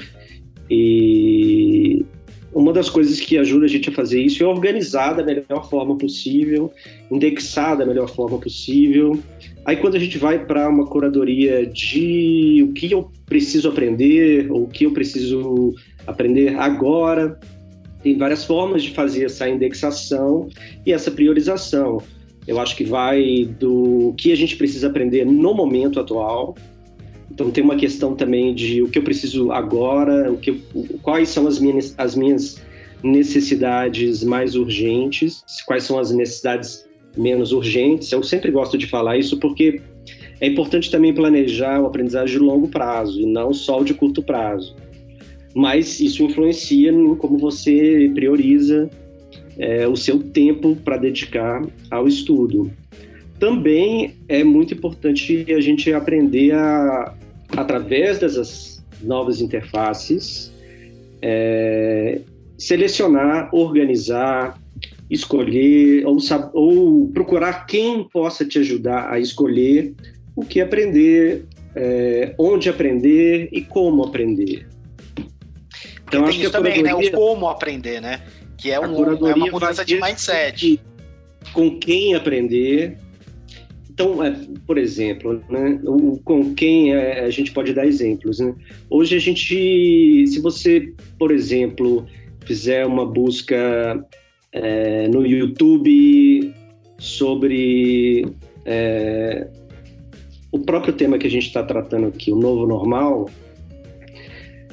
e 0.71 2.05
uma 2.53 2.73
das 2.73 2.89
coisas 2.89 3.21
que 3.21 3.37
ajuda 3.37 3.67
a 3.67 3.69
gente 3.69 3.89
a 3.91 3.93
fazer 3.93 4.21
isso 4.23 4.43
é 4.43 4.47
organizar 4.47 5.13
da 5.13 5.23
melhor 5.23 5.69
forma 5.69 5.97
possível, 5.97 6.73
indexar 7.11 7.77
da 7.77 7.85
melhor 7.85 8.09
forma 8.09 8.39
possível. 8.39 9.19
Aí 9.65 9.77
quando 9.77 9.97
a 9.97 9.99
gente 9.99 10.19
vai 10.19 10.45
para 10.45 10.69
uma 10.69 10.87
curadoria 10.87 11.67
de 11.67 12.67
o 12.69 12.73
que 12.73 12.91
eu 12.91 13.11
preciso 13.27 13.69
aprender, 13.69 14.51
ou 14.51 14.65
o 14.65 14.67
que 14.67 14.85
eu 14.85 14.93
preciso 14.93 15.75
aprender 16.09 16.59
agora, 16.59 17.39
tem 18.03 18.17
várias 18.17 18.45
formas 18.45 18.83
de 18.83 18.91
fazer 18.91 19.27
essa 19.27 19.49
indexação 19.49 20.49
e 20.87 20.93
essa 20.93 21.11
priorização. 21.11 22.03
Eu 22.47 22.59
acho 22.59 22.75
que 22.75 22.85
vai 22.85 23.45
do 23.61 24.15
que 24.17 24.33
a 24.33 24.37
gente 24.37 24.57
precisa 24.57 24.87
aprender 24.87 25.27
no 25.27 25.53
momento 25.53 26.01
atual. 26.01 26.57
Então 27.31 27.51
tem 27.51 27.63
uma 27.63 27.77
questão 27.77 28.15
também 28.17 28.55
de 28.55 28.83
o 28.83 28.89
que 28.89 28.99
eu 28.99 29.03
preciso 29.03 29.53
agora, 29.53 30.33
o 30.33 30.39
que 30.39 30.63
quais 31.03 31.29
são 31.29 31.47
as 31.47 31.59
minhas, 31.59 31.95
as 31.99 32.17
minhas 32.17 32.63
necessidades 33.03 34.25
mais 34.25 34.57
urgentes, 34.57 35.45
quais 35.67 35.85
são 35.85 35.99
as 35.99 36.11
necessidades 36.11 36.89
menos 37.17 37.53
urgentes. 37.53 38.11
Eu 38.11 38.23
sempre 38.23 38.51
gosto 38.51 38.79
de 38.79 38.87
falar 38.87 39.19
isso 39.19 39.39
porque 39.39 39.83
é 40.41 40.47
importante 40.47 40.91
também 40.91 41.13
planejar 41.13 41.81
o 41.81 41.87
aprendizagem 41.87 42.39
de 42.39 42.43
longo 42.43 42.69
prazo 42.69 43.21
e 43.21 43.27
não 43.27 43.53
só 43.53 43.81
o 43.81 43.85
de 43.85 43.93
curto 43.93 44.23
prazo. 44.23 44.75
Mas 45.55 46.01
isso 46.01 46.23
influencia 46.23 46.91
em 46.91 47.15
como 47.17 47.39
você 47.39 48.11
prioriza 48.15 48.89
é, 49.59 49.89
o 49.89 49.97
seu 49.97 50.21
tempo 50.21 50.77
para 50.77 50.97
dedicar 50.97 51.67
ao 51.91 52.07
estudo. 52.07 52.71
Também 53.39 54.15
é 54.29 54.43
muito 54.43 54.75
importante 54.75 55.47
a 55.53 55.61
gente 55.61 55.93
aprender 55.93 56.53
a, 56.53 57.15
através 57.57 58.19
dessas 58.19 58.85
novas 59.03 59.41
interfaces, 59.41 60.53
é, 61.23 62.21
selecionar, 62.57 63.49
organizar, 63.55 64.61
escolher 65.11 66.05
ou, 66.07 66.19
ou, 66.53 67.09
procurar 67.09 67.67
quem 67.67 68.05
possa 68.05 68.45
te 68.45 68.59
ajudar 68.59 69.11
a 69.11 69.19
escolher 69.19 69.95
o 70.37 70.45
que 70.45 70.61
aprender, 70.61 71.45
é, 71.75 72.35
onde 72.39 72.69
aprender 72.69 73.49
e 73.53 73.63
como 73.63 74.05
aprender. 74.05 74.67
Então, 76.09 76.25
Tem 76.25 76.31
isso 76.31 76.47
que 76.47 76.51
também, 76.51 76.83
né? 76.83 76.95
O 76.95 77.11
como 77.13 77.49
aprender, 77.49 78.01
né? 78.01 78.23
Que 78.57 78.71
é, 78.71 78.81
um, 78.81 79.29
é 79.29 79.35
uma 79.35 79.47
mudança 79.47 79.85
de 79.85 80.01
mindset. 80.01 80.81
Com 81.53 81.79
quem 81.79 82.15
aprender. 82.15 82.99
Então, 83.91 84.25
é, 84.25 84.35
por 84.67 84.79
exemplo, 84.79 85.43
né, 85.49 85.81
o, 85.85 86.19
com 86.25 86.55
quem 86.55 86.95
é, 86.95 87.25
a 87.25 87.31
gente 87.31 87.53
pode 87.53 87.73
dar 87.75 87.87
exemplos. 87.87 88.39
Né? 88.39 88.55
Hoje 88.89 89.17
a 89.17 89.19
gente, 89.19 90.25
se 90.27 90.41
você, 90.41 90.93
por 91.19 91.31
exemplo, 91.31 92.07
fizer 92.45 92.87
uma 92.87 93.05
busca 93.05 94.07
é, 94.53 95.09
no 95.09 95.27
YouTube 95.27 96.55
sobre 96.97 98.25
é, 98.65 99.49
o 100.53 100.61
próprio 100.61 100.93
tema 100.93 101.19
que 101.19 101.27
a 101.27 101.31
gente 101.31 101.49
está 101.49 101.63
tratando 101.63 102.07
aqui, 102.07 102.31
o 102.31 102.37
novo 102.37 102.67
normal, 102.67 103.29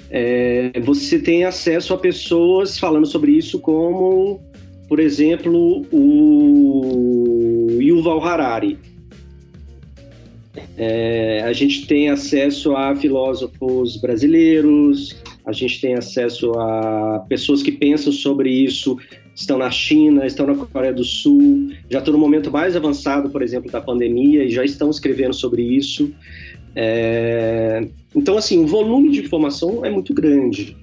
é, 0.09 0.71
você 0.81 1.19
tem 1.19 1.45
acesso 1.45 1.93
a 1.93 1.97
pessoas 1.97 2.77
falando 2.77 3.05
sobre 3.05 3.31
isso, 3.31 3.59
como, 3.59 4.39
por 4.87 4.99
exemplo, 4.99 5.85
o 5.91 7.67
Yuval 7.81 8.23
Harari. 8.23 8.77
É, 10.77 11.41
a 11.43 11.53
gente 11.53 11.87
tem 11.87 12.09
acesso 12.09 12.75
a 12.75 12.95
filósofos 12.95 13.97
brasileiros, 13.97 15.15
a 15.45 15.51
gente 15.51 15.79
tem 15.79 15.95
acesso 15.95 16.51
a 16.53 17.25
pessoas 17.29 17.61
que 17.61 17.71
pensam 17.71 18.11
sobre 18.11 18.49
isso, 18.49 18.97
estão 19.35 19.57
na 19.57 19.69
China, 19.69 20.25
estão 20.25 20.47
na 20.47 20.55
Coreia 20.55 20.93
do 20.93 21.03
Sul, 21.03 21.69
já 21.89 21.99
estão 21.99 22.13
no 22.13 22.19
momento 22.19 22.51
mais 22.51 22.75
avançado, 22.75 23.29
por 23.29 23.41
exemplo, 23.41 23.69
da 23.69 23.81
pandemia 23.81 24.43
e 24.43 24.49
já 24.49 24.63
estão 24.63 24.89
escrevendo 24.89 25.33
sobre 25.33 25.61
isso. 25.61 26.13
É, 26.75 27.87
então, 28.13 28.37
assim, 28.37 28.63
o 28.63 28.67
volume 28.67 29.09
de 29.09 29.21
informação 29.21 29.85
é 29.85 29.89
muito 29.89 30.13
grande. 30.13 30.75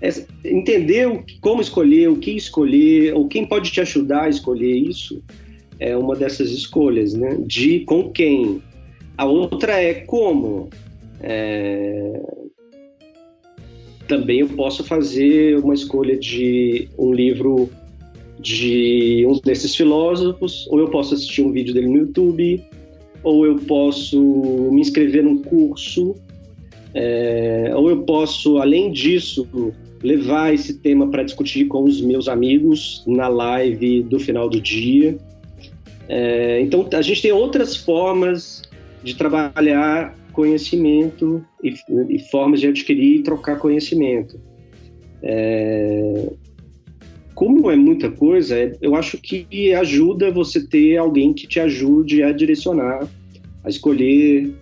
É 0.00 0.08
entender 0.44 1.08
o, 1.08 1.24
como 1.40 1.60
escolher, 1.60 2.08
o 2.08 2.16
que 2.16 2.30
escolher, 2.30 3.14
ou 3.14 3.28
quem 3.28 3.44
pode 3.44 3.70
te 3.70 3.80
ajudar 3.80 4.24
a 4.24 4.28
escolher 4.28 4.74
isso, 4.74 5.22
é 5.78 5.96
uma 5.96 6.14
dessas 6.14 6.50
escolhas, 6.50 7.12
né? 7.14 7.36
De 7.46 7.80
com 7.80 8.10
quem. 8.10 8.62
A 9.16 9.24
outra 9.24 9.82
é 9.82 9.94
como. 9.94 10.70
É... 11.20 12.22
Também 14.06 14.40
eu 14.40 14.48
posso 14.48 14.82
fazer 14.84 15.58
uma 15.58 15.74
escolha 15.74 16.16
de 16.16 16.88
um 16.98 17.12
livro 17.12 17.70
de 18.40 19.24
um 19.28 19.38
desses 19.38 19.76
filósofos, 19.76 20.66
ou 20.70 20.78
eu 20.78 20.88
posso 20.88 21.14
assistir 21.14 21.42
um 21.42 21.52
vídeo 21.52 21.74
dele 21.74 21.88
no 21.88 21.98
YouTube, 21.98 22.64
ou 23.22 23.46
eu 23.46 23.56
posso 23.56 24.20
me 24.72 24.80
inscrever 24.80 25.22
num 25.22 25.42
curso 25.42 26.14
é, 26.94 27.72
ou 27.74 27.88
eu 27.88 28.02
posso, 28.02 28.58
além 28.58 28.90
disso, 28.90 29.46
levar 30.02 30.52
esse 30.52 30.78
tema 30.78 31.08
para 31.08 31.22
discutir 31.22 31.66
com 31.66 31.84
os 31.84 32.00
meus 32.00 32.28
amigos 32.28 33.04
na 33.06 33.28
live 33.28 34.02
do 34.02 34.18
final 34.18 34.48
do 34.48 34.60
dia. 34.60 35.16
É, 36.08 36.60
então, 36.60 36.88
a 36.92 37.02
gente 37.02 37.22
tem 37.22 37.32
outras 37.32 37.76
formas 37.76 38.62
de 39.02 39.14
trabalhar 39.14 40.16
conhecimento 40.32 41.44
e, 41.62 41.74
e 42.08 42.18
formas 42.30 42.60
de 42.60 42.68
adquirir 42.68 43.20
e 43.20 43.22
trocar 43.22 43.58
conhecimento. 43.58 44.40
É, 45.22 46.32
como 47.40 47.70
é 47.70 47.74
muita 47.74 48.10
coisa, 48.10 48.54
é, 48.54 48.76
eu 48.82 48.94
acho 48.94 49.16
que 49.16 49.72
ajuda 49.72 50.30
você 50.30 50.62
ter 50.66 50.98
alguém 50.98 51.32
que 51.32 51.46
te 51.46 51.58
ajude 51.58 52.22
a 52.22 52.32
direcionar, 52.32 53.08
a 53.64 53.68
escolher, 53.70 54.52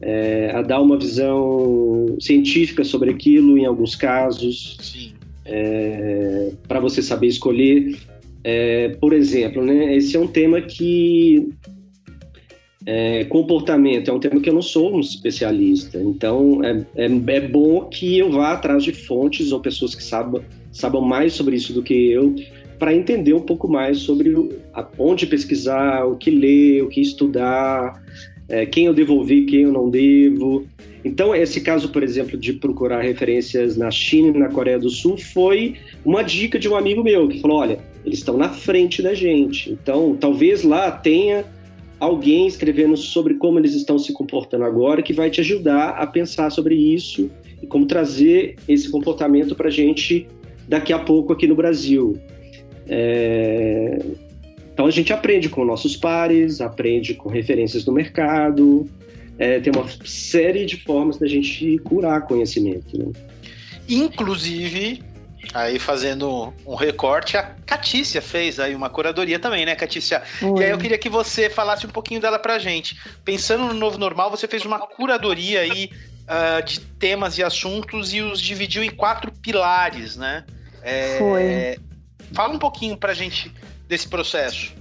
é, 0.00 0.50
a 0.54 0.62
dar 0.62 0.80
uma 0.80 0.98
visão 0.98 2.16
científica 2.18 2.84
sobre 2.84 3.10
aquilo 3.10 3.58
em 3.58 3.66
alguns 3.66 3.94
casos, 3.94 5.12
é, 5.44 6.52
para 6.66 6.80
você 6.80 7.02
saber 7.02 7.26
escolher. 7.26 7.98
É, 8.42 8.88
por 8.98 9.12
exemplo, 9.12 9.62
né, 9.62 9.94
esse 9.94 10.16
é 10.16 10.20
um 10.20 10.26
tema 10.26 10.62
que 10.62 11.50
é, 12.86 13.24
comportamento 13.24 14.10
é 14.10 14.12
um 14.12 14.18
tema 14.18 14.40
que 14.40 14.48
eu 14.48 14.54
não 14.54 14.62
sou 14.62 14.96
um 14.96 15.00
especialista, 15.00 16.00
então 16.00 16.64
é, 16.64 16.82
é, 16.96 17.04
é, 17.04 17.40
bom 17.46 17.84
que 17.90 18.18
eu 18.18 18.32
vá 18.32 18.52
atrás 18.52 18.84
de 18.84 18.92
fontes 18.92 19.52
ou 19.52 19.60
pessoas 19.60 19.94
que 19.94 20.02
saibam, 20.02 20.42
saibam 20.72 21.02
mais 21.02 21.34
sobre 21.34 21.56
isso 21.56 21.72
do 21.72 21.82
que 21.82 22.10
eu, 22.10 22.34
para 22.78 22.94
entender 22.94 23.32
um 23.34 23.40
pouco 23.40 23.68
mais 23.68 23.98
sobre 23.98 24.34
onde 24.98 25.26
pesquisar, 25.26 26.04
o 26.04 26.16
que 26.16 26.30
ler, 26.30 26.82
o 26.82 26.88
que 26.88 27.00
estudar, 27.00 28.02
é, 28.48 28.66
quem 28.66 28.86
eu 28.86 28.94
devo 28.94 29.14
ouvir, 29.14 29.46
quem 29.46 29.60
eu 29.62 29.72
não 29.72 29.88
devo. 29.88 30.66
Então, 31.04 31.34
esse 31.34 31.60
caso, 31.60 31.90
por 31.90 32.02
exemplo, 32.02 32.38
de 32.38 32.52
procurar 32.54 33.00
referências 33.00 33.76
na 33.76 33.90
China 33.90 34.36
e 34.36 34.40
na 34.40 34.48
Coreia 34.48 34.78
do 34.78 34.90
Sul 34.90 35.16
foi 35.16 35.76
uma 36.04 36.22
dica 36.22 36.58
de 36.58 36.68
um 36.68 36.76
amigo 36.76 37.02
meu 37.02 37.28
que 37.28 37.40
falou: 37.40 37.58
olha, 37.58 37.78
eles 38.04 38.18
estão 38.18 38.36
na 38.36 38.48
frente 38.48 39.02
da 39.02 39.14
gente, 39.14 39.70
então 39.70 40.16
talvez 40.18 40.62
lá 40.62 40.90
tenha 40.90 41.44
alguém 42.00 42.48
escrevendo 42.48 42.96
sobre 42.96 43.34
como 43.34 43.60
eles 43.60 43.74
estão 43.74 43.96
se 43.96 44.12
comportando 44.12 44.64
agora 44.64 45.02
que 45.02 45.12
vai 45.12 45.30
te 45.30 45.40
ajudar 45.40 45.90
a 45.90 46.04
pensar 46.04 46.50
sobre 46.50 46.74
isso 46.74 47.30
e 47.62 47.66
como 47.66 47.86
trazer 47.86 48.56
esse 48.68 48.90
comportamento 48.90 49.54
para 49.54 49.68
a 49.68 49.70
gente 49.70 50.26
daqui 50.68 50.92
a 50.92 50.98
pouco 50.98 51.32
aqui 51.32 51.46
no 51.46 51.54
Brasil. 51.54 52.18
É... 52.88 53.98
Então 54.72 54.86
a 54.86 54.90
gente 54.90 55.12
aprende 55.12 55.48
com 55.48 55.64
nossos 55.64 55.96
pares, 55.96 56.60
aprende 56.60 57.14
com 57.14 57.28
referências 57.28 57.84
do 57.84 57.92
mercado, 57.92 58.88
é, 59.38 59.60
tem 59.60 59.72
uma 59.74 59.86
série 60.04 60.64
de 60.64 60.76
formas 60.78 61.18
da 61.18 61.26
gente 61.26 61.78
curar 61.80 62.22
conhecimento. 62.22 62.98
Né? 62.98 63.12
Inclusive, 63.88 65.02
Aí 65.54 65.78
fazendo 65.78 66.52
um 66.64 66.74
recorte, 66.74 67.36
a 67.36 67.42
Catícia 67.66 68.22
fez 68.22 68.58
aí 68.58 68.74
uma 68.74 68.88
curadoria 68.88 69.38
também, 69.38 69.66
né, 69.66 69.74
Catícia? 69.74 70.22
Oi. 70.40 70.60
E 70.60 70.64
aí 70.64 70.70
eu 70.70 70.78
queria 70.78 70.96
que 70.96 71.10
você 71.10 71.50
falasse 71.50 71.84
um 71.86 71.90
pouquinho 71.90 72.20
dela 72.20 72.38
pra 72.38 72.58
gente. 72.58 72.96
Pensando 73.22 73.64
no 73.64 73.74
novo 73.74 73.98
normal, 73.98 74.30
você 74.30 74.48
fez 74.48 74.64
uma 74.64 74.78
curadoria 74.78 75.60
aí 75.60 75.90
uh, 76.32 76.64
de 76.64 76.80
temas 76.80 77.36
e 77.36 77.42
assuntos 77.42 78.14
e 78.14 78.20
os 78.22 78.40
dividiu 78.40 78.82
em 78.82 78.90
quatro 78.90 79.30
pilares, 79.30 80.16
né? 80.16 80.44
É... 80.82 81.18
Foi. 81.18 81.78
Fala 82.32 82.54
um 82.54 82.58
pouquinho 82.58 82.96
pra 82.96 83.12
gente 83.12 83.52
desse 83.86 84.08
processo. 84.08 84.74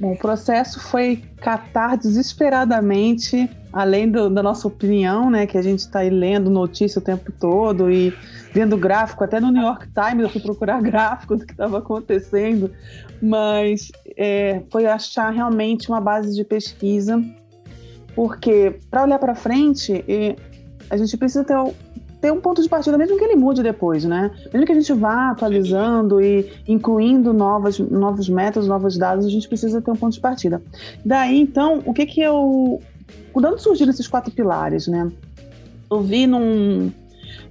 Bom, 0.00 0.12
o 0.12 0.18
processo 0.18 0.80
foi 0.80 1.22
catar 1.36 1.96
desesperadamente, 1.96 3.48
além 3.72 4.10
do, 4.10 4.28
da 4.28 4.42
nossa 4.42 4.66
opinião, 4.66 5.30
né, 5.30 5.46
que 5.46 5.56
a 5.56 5.62
gente 5.62 5.80
está 5.80 6.00
aí 6.00 6.10
lendo 6.10 6.50
notícia 6.50 6.98
o 6.98 7.02
tempo 7.02 7.30
todo 7.30 7.90
e 7.90 8.12
vendo 8.52 8.76
gráfico, 8.76 9.22
até 9.22 9.38
no 9.38 9.52
New 9.52 9.62
York 9.62 9.86
Times 9.92 10.24
eu 10.24 10.30
fui 10.30 10.40
procurar 10.40 10.80
gráfico 10.82 11.36
do 11.36 11.46
que 11.46 11.52
estava 11.52 11.78
acontecendo, 11.78 12.72
mas 13.22 13.92
é, 14.16 14.62
foi 14.70 14.86
achar 14.86 15.30
realmente 15.30 15.88
uma 15.88 16.00
base 16.00 16.34
de 16.34 16.42
pesquisa, 16.42 17.22
porque 18.16 18.80
para 18.90 19.04
olhar 19.04 19.18
para 19.18 19.34
frente, 19.34 20.04
a 21.00 21.04
gente 21.04 21.16
precisa 21.16 21.44
ter 21.44 21.54
ter 22.24 22.32
um 22.32 22.40
ponto 22.40 22.62
de 22.62 22.68
partida, 22.70 22.96
mesmo 22.96 23.18
que 23.18 23.24
ele 23.24 23.36
mude 23.36 23.62
depois, 23.62 24.02
né? 24.02 24.30
Mesmo 24.50 24.64
que 24.64 24.72
a 24.72 24.74
gente 24.74 24.90
vá 24.94 25.30
atualizando 25.30 26.22
e 26.22 26.50
incluindo 26.66 27.34
novas, 27.34 27.78
novos 27.78 28.30
métodos, 28.30 28.66
novos 28.66 28.96
dados, 28.96 29.26
a 29.26 29.28
gente 29.28 29.46
precisa 29.46 29.82
ter 29.82 29.90
um 29.90 29.94
ponto 29.94 30.14
de 30.14 30.20
partida. 30.20 30.62
Daí, 31.04 31.38
então, 31.38 31.82
o 31.84 31.92
que 31.92 32.06
que 32.06 32.22
eu... 32.22 32.80
Quando 33.30 33.58
surgiram 33.58 33.90
esses 33.90 34.08
quatro 34.08 34.32
pilares, 34.32 34.86
né? 34.86 35.12
Eu 35.90 36.00
vi 36.00 36.26
num, 36.26 36.90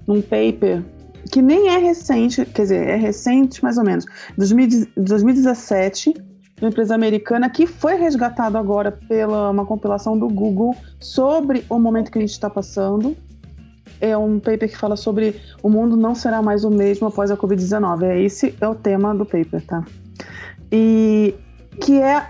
num 0.08 0.23
paper 0.23 0.84
que 1.32 1.39
nem 1.39 1.69
é 1.69 1.77
recente, 1.77 2.43
quer 2.43 2.63
dizer, 2.63 2.88
é 2.88 2.95
recente 2.95 3.62
mais 3.63 3.77
ou 3.77 3.84
menos, 3.84 4.06
2017, 4.38 6.13
uma 6.60 6.69
empresa 6.69 6.95
americana 6.95 7.49
que 7.49 7.67
foi 7.67 7.95
resgatado 7.95 8.58
agora 8.58 8.91
pela 8.91 9.51
uma 9.51 9.65
compilação 9.65 10.17
do 10.17 10.27
Google 10.27 10.75
sobre 10.99 11.63
o 11.69 11.77
momento 11.77 12.12
que 12.12 12.17
a 12.17 12.21
gente 12.21 12.32
está 12.32 12.49
passando, 12.49 13.15
é 14.03 14.17
um 14.17 14.37
paper 14.37 14.69
que 14.69 14.77
fala 14.77 14.97
sobre 14.97 15.39
o 15.63 15.69
mundo 15.69 15.95
não 15.95 16.13
será 16.13 16.41
mais 16.41 16.65
o 16.65 16.69
mesmo 16.69 17.07
após 17.07 17.31
a 17.31 17.37
Covid-19. 17.37 18.03
É 18.03 18.21
esse 18.21 18.53
é 18.59 18.67
o 18.67 18.75
tema 18.75 19.15
do 19.15 19.25
paper, 19.25 19.65
tá? 19.65 19.85
E 20.69 21.33
que 21.79 22.01
é 22.01 22.27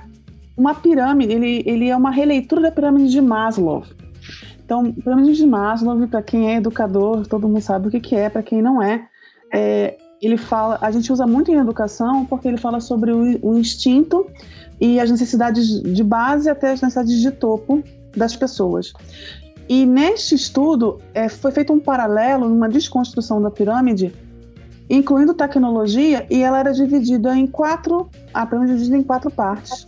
uma 0.55 0.75
pirâmide, 0.75 1.33
ele, 1.33 1.63
ele 1.65 1.89
é 1.89 1.97
uma 1.97 2.11
releitura 2.11 2.61
da 2.61 2.71
pirâmide 2.71 3.11
de 3.11 3.19
Maslow. 3.19 3.83
Então, 4.63 4.93
pirâmide 4.93 5.35
de 5.35 5.47
Maslow, 5.47 6.07
para 6.07 6.21
quem 6.21 6.51
é 6.53 6.57
educador, 6.57 7.25
todo 7.25 7.47
mundo 7.47 7.61
sabe 7.61 7.87
o 7.87 7.91
que, 7.91 7.99
que 7.99 8.15
é, 8.15 8.29
para 8.29 8.43
quem 8.43 8.61
não 8.61 8.81
é, 8.81 9.07
é, 9.51 9.97
ele 10.21 10.37
fala, 10.37 10.77
a 10.79 10.91
gente 10.91 11.11
usa 11.11 11.25
muito 11.25 11.51
em 11.51 11.55
educação 11.55 12.25
porque 12.25 12.47
ele 12.47 12.57
fala 12.57 12.79
sobre 12.79 13.11
o, 13.11 13.39
o 13.41 13.57
instinto 13.57 14.27
e 14.79 14.99
as 14.99 15.09
necessidades 15.09 15.81
de 15.81 16.03
base 16.03 16.49
até 16.49 16.71
as 16.71 16.81
necessidades 16.81 17.19
de 17.19 17.31
topo 17.31 17.83
das 18.15 18.35
pessoas. 18.35 18.93
E 19.67 19.85
neste 19.85 20.35
estudo 20.35 20.99
é, 21.13 21.29
foi 21.29 21.51
feito 21.51 21.71
um 21.71 21.79
paralelo, 21.79 22.45
uma 22.45 22.67
desconstrução 22.67 23.41
da 23.41 23.49
pirâmide, 23.49 24.13
incluindo 24.89 25.33
tecnologia, 25.33 26.25
e 26.29 26.41
ela 26.41 26.59
era 26.59 26.73
dividida 26.73 27.35
em 27.35 27.47
quatro, 27.47 28.09
a 28.33 28.45
pirâmide 28.45 28.73
é 28.73 28.75
dividida 28.75 28.97
em 28.97 29.03
quatro 29.03 29.31
partes, 29.31 29.87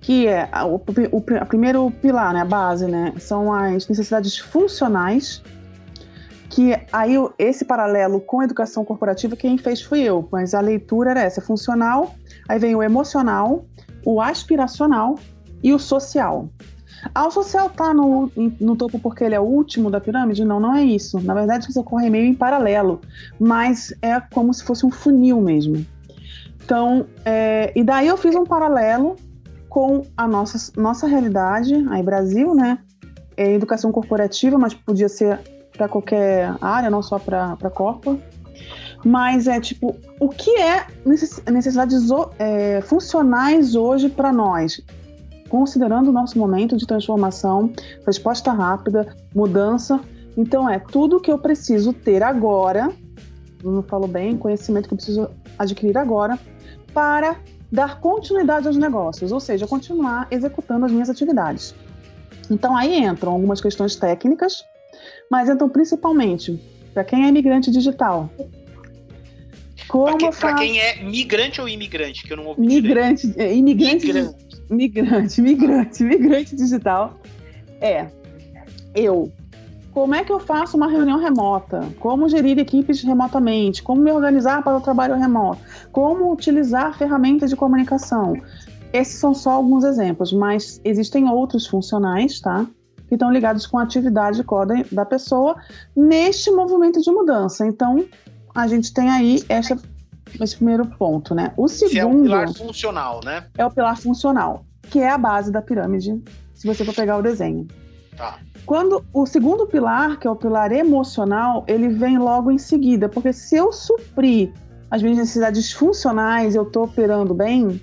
que 0.00 0.26
é 0.26 0.48
o, 0.64 0.76
o, 0.76 1.16
o 1.16 1.46
primeiro 1.46 1.90
pilar, 2.02 2.34
né, 2.34 2.40
a 2.40 2.44
base, 2.44 2.86
né, 2.86 3.14
são 3.18 3.52
as 3.52 3.88
necessidades 3.88 4.36
funcionais, 4.38 5.42
que 6.50 6.72
aí 6.92 7.14
esse 7.38 7.64
paralelo 7.64 8.20
com 8.20 8.40
a 8.40 8.44
educação 8.44 8.84
corporativa 8.84 9.36
quem 9.36 9.58
fez 9.58 9.82
fui 9.82 10.00
eu, 10.00 10.28
mas 10.30 10.54
a 10.54 10.60
leitura 10.60 11.10
era 11.10 11.20
essa, 11.20 11.40
funcional, 11.40 12.14
aí 12.48 12.58
vem 12.58 12.74
o 12.74 12.82
emocional, 12.82 13.64
o 14.04 14.20
aspiracional 14.20 15.16
e 15.62 15.72
o 15.72 15.78
social. 15.78 16.48
Ah, 17.14 17.26
o 17.26 17.30
social 17.30 17.66
está 17.68 17.92
no, 17.92 18.30
no 18.60 18.76
topo 18.76 18.98
porque 18.98 19.24
ele 19.24 19.34
é 19.34 19.40
o 19.40 19.44
último 19.44 19.90
da 19.90 20.00
pirâmide? 20.00 20.44
Não, 20.44 20.60
não 20.60 20.74
é 20.74 20.82
isso. 20.82 21.20
Na 21.20 21.34
verdade, 21.34 21.68
isso 21.68 21.80
ocorre 21.80 22.10
meio 22.10 22.26
em 22.26 22.34
paralelo, 22.34 23.00
mas 23.38 23.94
é 24.02 24.20
como 24.20 24.52
se 24.52 24.64
fosse 24.64 24.84
um 24.84 24.90
funil 24.90 25.40
mesmo. 25.40 25.84
Então, 26.64 27.06
é, 27.24 27.72
e 27.76 27.84
daí 27.84 28.08
eu 28.08 28.16
fiz 28.16 28.34
um 28.34 28.44
paralelo 28.44 29.16
com 29.68 30.02
a 30.16 30.26
nossa, 30.26 30.72
nossa 30.80 31.06
realidade, 31.06 31.74
aí 31.90 32.02
Brasil, 32.02 32.54
né? 32.54 32.78
É 33.36 33.52
educação 33.52 33.92
corporativa, 33.92 34.58
mas 34.58 34.74
podia 34.74 35.08
ser 35.08 35.38
para 35.76 35.88
qualquer 35.88 36.56
área, 36.60 36.90
não 36.90 37.02
só 37.02 37.18
para 37.18 37.70
corpo. 37.72 38.18
Mas 39.04 39.46
é 39.46 39.60
tipo, 39.60 39.94
o 40.18 40.28
que 40.28 40.50
é 40.58 40.86
necessidades 41.04 42.08
é, 42.38 42.80
funcionais 42.80 43.76
hoje 43.76 44.08
para 44.08 44.32
nós? 44.32 44.80
Considerando 45.48 46.08
o 46.08 46.12
nosso 46.12 46.38
momento 46.38 46.76
de 46.76 46.86
transformação, 46.86 47.72
resposta 48.06 48.52
rápida, 48.52 49.14
mudança. 49.34 50.00
Então, 50.36 50.68
é 50.68 50.78
tudo 50.78 51.20
que 51.20 51.30
eu 51.30 51.38
preciso 51.38 51.92
ter 51.92 52.22
agora, 52.22 52.92
não 53.62 53.82
falo 53.82 54.06
bem, 54.06 54.36
conhecimento 54.36 54.88
que 54.88 54.94
eu 54.94 54.96
preciso 54.96 55.30
adquirir 55.58 55.96
agora, 55.96 56.38
para 56.92 57.36
dar 57.70 58.00
continuidade 58.00 58.66
aos 58.66 58.76
negócios, 58.76 59.32
ou 59.32 59.40
seja, 59.40 59.66
continuar 59.66 60.28
executando 60.30 60.86
as 60.86 60.92
minhas 60.92 61.10
atividades. 61.10 61.74
Então, 62.50 62.76
aí 62.76 62.98
entram 62.98 63.32
algumas 63.32 63.60
questões 63.60 63.96
técnicas, 63.96 64.64
mas 65.30 65.48
entram 65.48 65.68
principalmente 65.68 66.60
para 66.92 67.04
quem 67.04 67.24
é 67.24 67.28
imigrante 67.28 67.70
digital. 67.70 68.30
Como 69.88 70.30
para 70.32 70.54
quem, 70.54 70.72
quem, 70.72 70.80
é 70.80 71.02
migrante 71.02 71.60
ou 71.60 71.68
imigrante, 71.68 72.24
que 72.24 72.32
eu 72.32 72.36
não 72.36 72.46
ouvi 72.46 72.60
Migrante, 72.60 73.32
é, 73.36 73.54
imigrante. 73.54 74.06
Migrante 74.06 74.45
migrante, 74.70 75.40
migrante, 75.40 76.04
migrante 76.04 76.56
digital 76.56 77.18
é 77.80 78.08
eu. 78.94 79.30
Como 79.92 80.14
é 80.14 80.22
que 80.22 80.30
eu 80.30 80.38
faço 80.38 80.76
uma 80.76 80.88
reunião 80.88 81.18
remota? 81.18 81.88
Como 81.98 82.28
gerir 82.28 82.58
equipes 82.58 83.02
remotamente? 83.02 83.82
Como 83.82 84.02
me 84.02 84.12
organizar 84.12 84.62
para 84.62 84.76
o 84.76 84.80
trabalho 84.80 85.14
remoto? 85.14 85.60
Como 85.90 86.30
utilizar 86.30 86.96
ferramentas 86.98 87.48
de 87.48 87.56
comunicação? 87.56 88.34
Esses 88.92 89.18
são 89.18 89.32
só 89.32 89.52
alguns 89.52 89.84
exemplos, 89.84 90.32
mas 90.34 90.80
existem 90.84 91.28
outros 91.28 91.66
funcionais, 91.66 92.40
tá? 92.40 92.66
Que 93.08 93.14
estão 93.14 93.32
ligados 93.32 93.66
com 93.66 93.78
a 93.78 93.84
atividade 93.84 94.44
da 94.92 95.04
pessoa 95.06 95.56
neste 95.96 96.50
movimento 96.50 97.00
de 97.00 97.10
mudança. 97.10 97.66
Então, 97.66 98.04
a 98.54 98.66
gente 98.66 98.92
tem 98.92 99.08
aí 99.08 99.42
essa 99.48 99.78
esse 100.40 100.56
primeiro 100.56 100.86
ponto, 100.86 101.34
né? 101.34 101.52
O 101.56 101.68
segundo. 101.68 101.92
Que 101.92 101.98
é 101.98 102.04
o 102.04 102.22
pilar 102.22 102.52
funcional, 102.52 103.20
né? 103.24 103.46
É 103.56 103.64
o 103.64 103.70
pilar 103.70 103.96
funcional, 103.96 104.64
que 104.82 105.00
é 105.00 105.10
a 105.10 105.18
base 105.18 105.50
da 105.50 105.62
pirâmide 105.62 106.22
se 106.54 106.66
você 106.66 106.84
for 106.84 106.94
pegar 106.94 107.18
o 107.18 107.22
desenho. 107.22 107.66
Tá. 108.16 108.38
Quando 108.64 109.04
o 109.12 109.26
segundo 109.26 109.66
pilar, 109.66 110.18
que 110.18 110.26
é 110.26 110.30
o 110.30 110.36
pilar 110.36 110.72
emocional, 110.72 111.64
ele 111.68 111.88
vem 111.88 112.18
logo 112.18 112.50
em 112.50 112.58
seguida, 112.58 113.08
porque 113.08 113.32
se 113.32 113.56
eu 113.56 113.72
suprir 113.72 114.52
as 114.90 115.02
minhas 115.02 115.18
necessidades 115.18 115.72
funcionais, 115.72 116.54
eu 116.54 116.62
estou 116.62 116.84
operando 116.84 117.34
bem, 117.34 117.80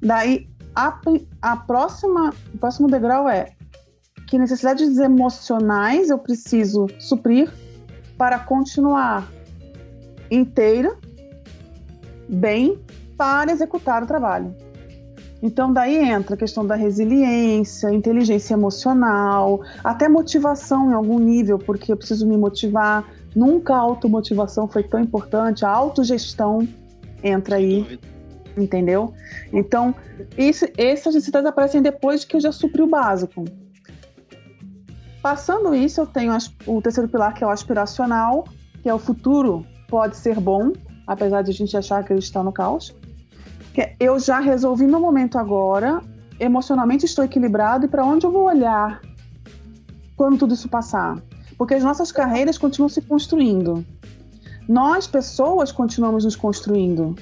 daí 0.00 0.48
a, 0.74 1.00
a 1.42 1.56
próxima, 1.56 2.32
o 2.52 2.58
próximo 2.58 2.88
degrau 2.88 3.28
é 3.28 3.52
que 4.26 4.38
necessidades 4.38 4.98
emocionais 4.98 6.10
eu 6.10 6.18
preciso 6.18 6.86
suprir 6.98 7.52
para 8.16 8.38
continuar 8.38 9.28
inteira, 10.30 10.96
bem, 12.28 12.78
para 13.16 13.52
executar 13.52 14.02
o 14.02 14.06
trabalho. 14.06 14.54
Então, 15.42 15.72
daí 15.72 15.98
entra 15.98 16.34
a 16.34 16.38
questão 16.38 16.66
da 16.66 16.74
resiliência, 16.74 17.92
inteligência 17.92 18.54
emocional, 18.54 19.60
até 19.82 20.08
motivação 20.08 20.90
em 20.90 20.94
algum 20.94 21.18
nível, 21.18 21.58
porque 21.58 21.92
eu 21.92 21.96
preciso 21.96 22.26
me 22.26 22.36
motivar. 22.36 23.04
Nunca 23.36 23.74
a 23.74 23.78
automotivação 23.78 24.66
foi 24.66 24.82
tão 24.82 25.00
importante, 25.00 25.64
a 25.64 25.68
autogestão 25.68 26.66
entra 27.22 27.56
aí, 27.56 27.98
entendeu? 28.56 29.12
Então, 29.52 29.94
essas 30.78 31.14
necessidades 31.14 31.46
aparecem 31.46 31.82
depois 31.82 32.24
que 32.24 32.36
eu 32.36 32.40
já 32.40 32.50
supri 32.52 32.80
o 32.80 32.86
básico. 32.86 33.44
Passando 35.20 35.74
isso, 35.74 36.00
eu 36.00 36.06
tenho 36.06 36.36
o 36.66 36.80
terceiro 36.80 37.08
pilar, 37.08 37.34
que 37.34 37.44
é 37.44 37.46
o 37.46 37.50
aspiracional, 37.50 38.44
que 38.82 38.88
é 38.88 38.94
o 38.94 38.98
futuro 38.98 39.66
pode 39.88 40.16
ser 40.16 40.40
bom, 40.40 40.72
apesar 41.06 41.42
de 41.42 41.50
a 41.50 41.54
gente 41.54 41.76
achar 41.76 42.04
que 42.04 42.12
ele 42.12 42.20
está 42.20 42.42
no 42.42 42.52
caos 42.52 42.94
eu 43.98 44.18
já 44.18 44.38
resolvi 44.38 44.86
meu 44.86 45.00
momento 45.00 45.38
agora, 45.38 46.00
emocionalmente 46.38 47.04
estou 47.04 47.24
equilibrado 47.24 47.86
e 47.86 47.88
para 47.88 48.04
onde 48.04 48.24
eu 48.26 48.30
vou 48.30 48.44
olhar 48.44 49.00
quando 50.16 50.38
tudo 50.38 50.54
isso 50.54 50.68
passar? 50.68 51.20
Porque 51.58 51.74
as 51.74 51.82
nossas 51.82 52.12
carreiras 52.12 52.56
continuam 52.56 52.88
se 52.88 53.00
construindo. 53.02 53.84
Nós, 54.68 55.06
pessoas, 55.06 55.72
continuamos 55.72 56.24
nos 56.24 56.36
construindo. 56.36 57.14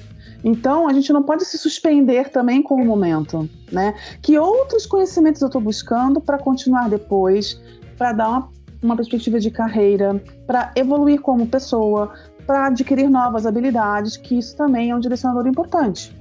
Então, 0.43 0.87
a 0.87 0.93
gente 0.93 1.11
não 1.11 1.23
pode 1.23 1.45
se 1.45 1.57
suspender 1.57 2.29
também 2.29 2.61
com 2.61 2.75
o 2.75 2.85
momento, 2.85 3.49
né? 3.71 3.95
Que 4.21 4.37
outros 4.37 4.85
conhecimentos 4.85 5.41
eu 5.41 5.47
estou 5.47 5.61
buscando 5.61 6.19
para 6.21 6.37
continuar 6.37 6.89
depois, 6.89 7.59
para 7.97 8.13
dar 8.13 8.29
uma, 8.29 8.49
uma 8.81 8.95
perspectiva 8.95 9.39
de 9.39 9.49
carreira, 9.49 10.21
para 10.45 10.71
evoluir 10.75 11.21
como 11.21 11.47
pessoa, 11.47 12.13
para 12.45 12.67
adquirir 12.67 13.09
novas 13.09 13.45
habilidades, 13.45 14.17
que 14.17 14.37
isso 14.37 14.55
também 14.55 14.91
é 14.91 14.95
um 14.95 14.99
direcionador 14.99 15.47
importante. 15.47 16.15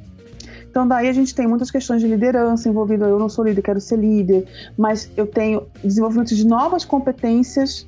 Então, 0.73 0.89
daí 0.89 1.07
a 1.07 1.13
gente 1.13 1.35
tem 1.35 1.47
muitas 1.47 1.71
questões 1.71 2.01
de 2.01 2.09
liderança 2.09 2.67
envolvidas. 2.67 3.07
Eu 3.07 3.19
não 3.19 3.29
sou 3.29 3.45
líder, 3.45 3.61
quero 3.61 3.81
ser 3.81 3.99
líder, 3.99 4.47
mas 4.77 5.11
eu 5.19 5.27
tenho 5.27 5.67
desenvolvimento 5.85 6.35
de 6.35 6.47
novas 6.47 6.83
competências 6.83 7.87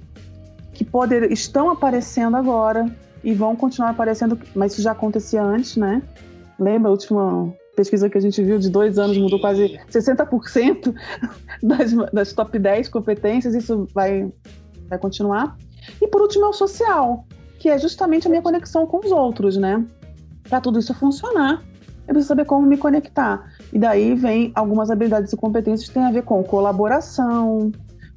que 0.75 0.85
poder, 0.85 1.33
estão 1.33 1.70
aparecendo 1.70 2.37
agora 2.37 2.94
e 3.23 3.33
vão 3.33 3.57
continuar 3.57 3.90
aparecendo, 3.90 4.38
mas 4.55 4.73
isso 4.73 4.83
já 4.83 4.92
acontecia 4.92 5.42
antes, 5.42 5.77
né? 5.77 6.03
Lembra 6.59 6.88
a 6.88 6.90
última 6.90 7.51
pesquisa 7.75 8.11
que 8.11 8.18
a 8.18 8.20
gente 8.20 8.42
viu 8.42 8.59
de 8.59 8.68
dois 8.68 8.99
anos, 8.99 9.16
mudou 9.16 9.40
quase 9.40 9.81
60% 9.90 10.94
das, 11.62 11.92
das 12.12 12.33
top 12.35 12.59
10 12.59 12.88
competências, 12.88 13.55
isso 13.55 13.88
vai, 13.94 14.31
vai 14.90 14.99
continuar. 14.99 15.57
E 16.03 16.07
por 16.07 16.20
último 16.20 16.44
é 16.44 16.49
o 16.49 16.53
social, 16.53 17.25
que 17.64 17.70
é 17.70 17.79
justamente 17.79 18.27
a 18.27 18.31
minha 18.31 18.42
conexão 18.42 18.87
com 18.87 18.98
os 18.98 19.11
outros, 19.11 19.57
né? 19.57 19.83
Para 20.46 20.61
tudo 20.61 20.79
isso 20.79 20.92
funcionar, 20.92 21.62
eu 22.07 22.12
preciso 22.12 22.29
saber 22.29 22.44
como 22.44 22.66
me 22.66 22.77
conectar. 22.77 23.50
E 23.72 23.79
daí 23.79 24.14
vem 24.14 24.53
algumas 24.55 24.90
habilidades 24.90 25.33
e 25.33 25.37
competências 25.38 25.88
que 25.88 25.94
têm 25.94 26.05
a 26.05 26.12
ver 26.12 26.24
com 26.24 26.44
colaboração, 26.44 27.72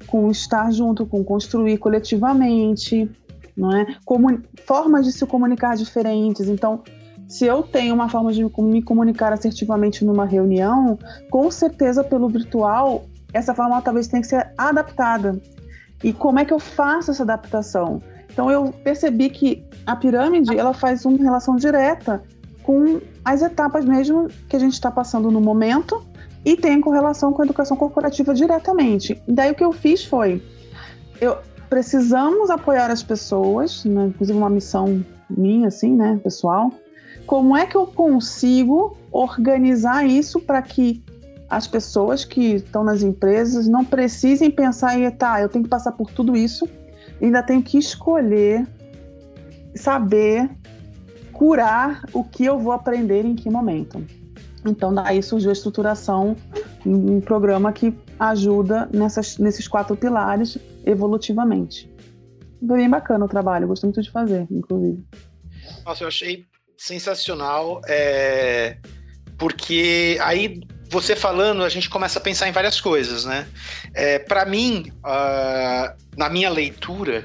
com 0.06 0.30
estar 0.30 0.70
junto, 0.70 1.06
com 1.06 1.24
construir 1.24 1.78
coletivamente, 1.78 3.10
não 3.56 3.74
é? 3.74 3.86
Como, 4.04 4.38
formas 4.66 5.06
de 5.06 5.12
se 5.12 5.24
comunicar 5.24 5.76
diferentes. 5.76 6.46
Então, 6.46 6.82
se 7.26 7.46
eu 7.46 7.62
tenho 7.62 7.94
uma 7.94 8.10
forma 8.10 8.30
de 8.30 8.44
me 8.44 8.82
comunicar 8.82 9.32
assertivamente 9.32 10.04
numa 10.04 10.26
reunião, 10.26 10.98
com 11.30 11.50
certeza 11.50 12.04
pelo 12.04 12.28
virtual, 12.28 13.06
essa 13.32 13.54
forma 13.54 13.80
talvez 13.80 14.08
tenha 14.08 14.20
que 14.20 14.28
ser 14.28 14.52
adaptada. 14.58 15.40
E 16.04 16.12
como 16.12 16.38
é 16.38 16.44
que 16.44 16.52
eu 16.52 16.58
faço 16.58 17.12
essa 17.12 17.22
adaptação? 17.22 18.02
Então 18.30 18.50
eu 18.50 18.72
percebi 18.84 19.30
que 19.30 19.64
a 19.86 19.96
pirâmide 19.96 20.56
ela 20.56 20.72
faz 20.72 21.04
uma 21.04 21.18
relação 21.18 21.56
direta 21.56 22.22
com 22.62 23.00
as 23.24 23.42
etapas 23.42 23.84
mesmo 23.84 24.28
que 24.48 24.56
a 24.56 24.58
gente 24.58 24.74
está 24.74 24.90
passando 24.90 25.30
no 25.30 25.40
momento 25.40 26.02
e 26.44 26.56
tem 26.56 26.80
correlação 26.80 27.32
com 27.32 27.42
a 27.42 27.44
educação 27.44 27.76
corporativa 27.76 28.34
diretamente. 28.34 29.20
Daí 29.26 29.50
o 29.50 29.54
que 29.54 29.64
eu 29.64 29.72
fiz 29.72 30.04
foi, 30.04 30.42
eu 31.20 31.38
precisamos 31.68 32.50
apoiar 32.50 32.90
as 32.90 33.02
pessoas, 33.02 33.84
né, 33.84 34.06
inclusive 34.06 34.38
uma 34.38 34.50
missão 34.50 35.04
minha, 35.28 35.68
assim, 35.68 35.94
né, 35.94 36.18
pessoal. 36.22 36.72
Como 37.26 37.56
é 37.56 37.66
que 37.66 37.76
eu 37.76 37.86
consigo 37.86 38.96
organizar 39.12 40.06
isso 40.06 40.40
para 40.40 40.62
que 40.62 41.02
as 41.48 41.66
pessoas 41.66 42.24
que 42.24 42.56
estão 42.56 42.84
nas 42.84 43.02
empresas 43.02 43.66
não 43.66 43.84
precisem 43.84 44.50
pensar 44.50 44.98
em, 44.98 45.10
tá, 45.10 45.40
eu 45.40 45.48
tenho 45.48 45.64
que 45.64 45.70
passar 45.70 45.92
por 45.92 46.10
tudo 46.10 46.36
isso, 46.36 46.68
ainda 47.26 47.42
tenho 47.42 47.62
que 47.62 47.78
escolher, 47.78 48.66
saber 49.74 50.50
curar 51.32 52.02
o 52.12 52.24
que 52.24 52.44
eu 52.44 52.58
vou 52.58 52.72
aprender 52.72 53.24
em 53.24 53.34
que 53.34 53.48
momento. 53.48 54.04
Então, 54.66 54.92
daí 54.92 55.22
surgiu 55.22 55.50
a 55.50 55.52
estruturação, 55.52 56.36
um 56.84 57.20
programa 57.20 57.72
que 57.72 57.96
ajuda 58.18 58.88
nessas, 58.92 59.38
nesses 59.38 59.68
quatro 59.68 59.96
pilares 59.96 60.58
evolutivamente. 60.84 61.90
Foi 62.66 62.78
bem 62.78 62.90
bacana 62.90 63.24
o 63.24 63.28
trabalho, 63.28 63.68
gostei 63.68 63.88
muito 63.88 64.02
de 64.02 64.10
fazer, 64.10 64.46
inclusive. 64.50 65.04
Nossa, 65.84 66.02
eu 66.02 66.08
achei 66.08 66.44
sensacional, 66.76 67.80
é... 67.86 68.78
porque 69.38 70.18
aí 70.20 70.60
você 70.88 71.14
falando, 71.14 71.64
a 71.64 71.68
gente 71.68 71.88
começa 71.88 72.18
a 72.18 72.22
pensar 72.22 72.48
em 72.48 72.52
várias 72.52 72.80
coisas, 72.80 73.24
né? 73.24 73.46
É, 73.94 74.18
Para 74.18 74.44
mim, 74.44 74.92
uh, 74.98 75.94
na 76.16 76.28
minha 76.28 76.50
leitura, 76.50 77.24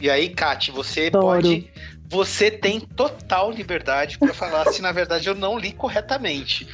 e 0.00 0.08
aí, 0.08 0.30
Kate, 0.30 0.70
você 0.70 1.08
Adoro. 1.08 1.26
pode 1.26 1.70
você 2.10 2.50
tem 2.50 2.80
total 2.80 3.52
liberdade 3.52 4.18
para 4.18 4.34
falar 4.34 4.66
se 4.72 4.82
na 4.82 4.90
verdade 4.90 5.28
eu 5.28 5.34
não 5.34 5.56
li 5.56 5.70
corretamente. 5.70 6.66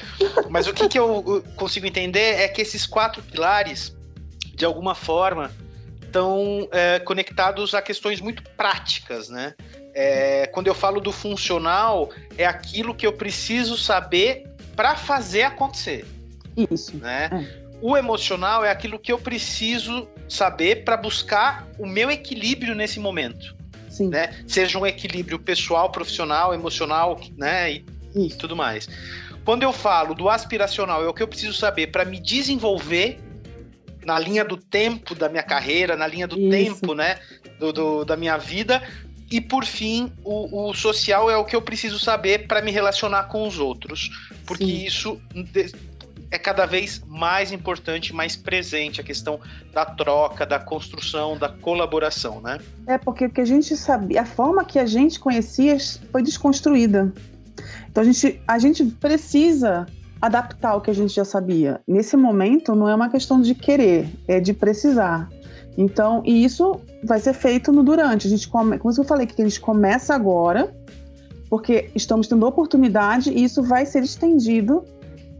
Mas 0.49 0.67
o 0.67 0.73
que, 0.73 0.89
que 0.89 0.99
eu 0.99 1.45
consigo 1.57 1.87
entender 1.87 2.41
é 2.41 2.49
que 2.49 2.63
esses 2.63 2.87
quatro 2.87 3.23
pilares, 3.23 3.95
de 4.55 4.65
alguma 4.65 4.95
forma, 4.95 5.53
estão 6.03 6.67
é, 6.73 6.99
conectados 7.01 7.75
a 7.75 7.83
questões 7.83 8.19
muito 8.19 8.43
práticas, 8.57 9.29
né? 9.29 9.55
É, 9.95 10.47
quando 10.47 10.69
eu 10.69 10.75
falo 10.75 11.01
do 11.01 11.13
funcional, 11.13 12.09
é 12.39 12.47
aquilo 12.47 12.95
que 12.95 13.07
eu 13.07 13.13
preciso 13.13 13.77
saber 13.77 14.45
para 14.77 14.95
fazer 14.95 15.43
acontecer. 15.43 16.07
Isso. 16.71 16.97
Né? 16.97 17.31
É. 17.33 17.67
O 17.81 17.97
emocional 17.97 18.65
é 18.65 18.71
aquilo 18.71 18.99
que 18.99 19.11
eu 19.11 19.19
preciso 19.19 20.07
saber 20.29 20.85
para 20.85 20.97
buscar 20.97 21.67
o 21.79 21.87
meu 21.87 22.11
equilíbrio 22.11 22.75
nesse 22.75 23.01
momento. 23.01 23.57
Sim. 23.91 24.09
né? 24.09 24.35
Seja 24.47 24.79
um 24.79 24.87
equilíbrio 24.87 25.39
pessoal, 25.39 25.91
profissional, 25.91 26.53
emocional, 26.53 27.19
né? 27.37 27.73
E, 27.73 27.85
e 28.15 28.29
tudo 28.29 28.55
mais. 28.55 28.87
Quando 29.43 29.63
eu 29.63 29.73
falo 29.73 30.15
do 30.15 30.29
aspiracional, 30.29 31.03
é 31.03 31.09
o 31.09 31.15
que 31.15 31.23
eu 31.23 31.29
preciso 31.29 31.55
saber 31.55 31.87
para 31.87 32.05
me 32.05 32.21
desenvolver 32.21 33.19
na 34.05 34.19
linha 34.19 34.45
do 34.45 34.57
tempo 34.57 35.15
da 35.15 35.29
minha 35.29 35.43
carreira, 35.43 35.97
na 35.97 36.07
linha 36.07 36.29
do 36.29 36.39
Isso. 36.39 36.51
tempo, 36.51 36.95
né? 36.95 37.19
Do, 37.59 37.73
do, 37.73 38.05
da 38.05 38.17
minha 38.17 38.37
vida. 38.37 38.83
E 39.31 39.41
por 39.41 39.65
fim, 39.65 40.13
o, 40.25 40.69
o, 40.69 40.75
social 40.75 41.29
é 41.29 41.37
o 41.37 41.45
que 41.45 41.57
eu 41.57 41.63
preciso 41.63 41.99
saber 41.99 42.47
para 42.47 42.63
me 42.63 42.71
relacionar 42.71 43.25
com 43.25 43.47
os 43.47 43.59
outros. 43.59 44.11
Porque 44.47 44.65
Sim. 44.65 44.85
isso 44.85 45.21
é 46.31 46.39
cada 46.39 46.67
vez 46.67 47.03
mais 47.07 47.51
importante, 47.51 48.15
mais 48.15 48.37
presente 48.37 49.01
a 49.01 49.05
questão 49.05 49.41
da 49.73 49.85
troca, 49.85 50.47
da 50.47 50.59
construção, 50.59 51.37
da 51.37 51.49
colaboração, 51.49 52.41
né? 52.41 52.59
É 52.87 52.99
porque 52.99 53.27
o 53.27 53.31
que 53.31 53.41
a 53.41 53.45
gente 53.45 53.77
sabia, 53.77 54.23
a 54.23 54.27
forma 54.27 54.65
que 54.65 54.79
a 54.79 54.87
gente 54.87 55.19
conhecia 55.19 55.77
foi 56.13 56.23
desconstruída. 56.23 57.13
Então 57.91 58.03
a 58.03 58.07
gente, 58.07 58.41
a 58.47 58.59
gente 58.59 58.85
precisa 58.85 59.87
adaptar 60.21 60.77
o 60.77 60.81
que 60.81 60.91
a 60.91 60.95
gente 60.95 61.15
já 61.15 61.25
sabia. 61.25 61.81
Nesse 61.87 62.17
momento 62.17 62.75
não 62.75 62.89
é 62.89 62.95
uma 62.95 63.09
questão 63.09 63.41
de 63.41 63.55
querer, 63.55 64.09
é 64.29 64.41
de 64.41 64.53
precisar. 64.53 65.29
Então, 65.79 66.23
e 66.25 66.45
isso 66.45 66.81
vai 67.07 67.21
ser 67.21 67.33
feito 67.33 67.73
no 67.73 67.83
durante. 67.83 68.27
A 68.27 68.31
gente 68.31 68.49
come, 68.49 68.79
como 68.79 68.95
eu 68.97 69.05
falei 69.05 69.27
que 69.27 69.41
a 69.41 69.45
gente 69.45 69.61
começa 69.61 70.15
agora, 70.15 70.75
porque 71.49 71.91
estamos 71.95 72.27
tendo 72.29 72.47
oportunidade 72.47 73.31
e 73.31 73.45
isso 73.45 73.63
vai 73.63 73.87
ser 73.87 74.03
estendido 74.03 74.85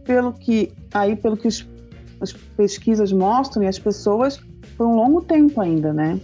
pelo 0.03 0.33
que 0.33 0.71
aí 0.93 1.15
pelo 1.15 1.35
que 1.35 1.47
os, 1.47 1.67
as 2.21 2.31
pesquisas 2.31 3.11
mostram 3.11 3.63
e 3.63 3.67
as 3.67 3.77
pessoas 3.77 4.39
por 4.77 4.87
um 4.87 4.95
longo 4.95 5.21
tempo 5.21 5.59
ainda, 5.59 5.91
né? 5.93 6.19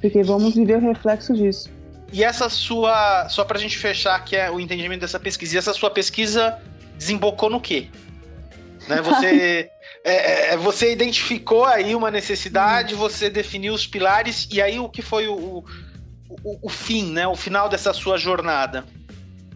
Porque 0.00 0.22
vamos 0.22 0.54
viver 0.54 0.78
o 0.78 0.80
reflexo 0.80 1.34
disso. 1.34 1.70
E 2.12 2.24
essa 2.24 2.48
sua, 2.48 3.28
só 3.28 3.44
para 3.44 3.58
a 3.58 3.60
gente 3.60 3.76
fechar 3.76 4.24
que 4.24 4.34
é 4.34 4.50
o 4.50 4.58
entendimento 4.58 5.00
dessa 5.00 5.20
pesquisa, 5.20 5.54
e 5.54 5.58
essa 5.58 5.74
sua 5.74 5.90
pesquisa 5.90 6.58
desembocou 6.96 7.50
no 7.50 7.60
quê? 7.60 7.88
Né? 8.88 9.02
Você 9.02 9.70
é, 10.08 10.54
é, 10.54 10.56
você 10.56 10.92
identificou 10.92 11.64
aí 11.64 11.94
uma 11.94 12.10
necessidade, 12.10 12.94
hum. 12.94 12.98
você 12.98 13.28
definiu 13.28 13.74
os 13.74 13.86
pilares, 13.86 14.48
e 14.50 14.60
aí 14.60 14.78
o 14.78 14.88
que 14.88 15.02
foi 15.02 15.28
o, 15.28 15.64
o, 16.28 16.58
o 16.62 16.68
fim, 16.68 17.12
né? 17.12 17.26
O 17.26 17.36
final 17.36 17.68
dessa 17.68 17.92
sua 17.92 18.16
jornada? 18.16 18.84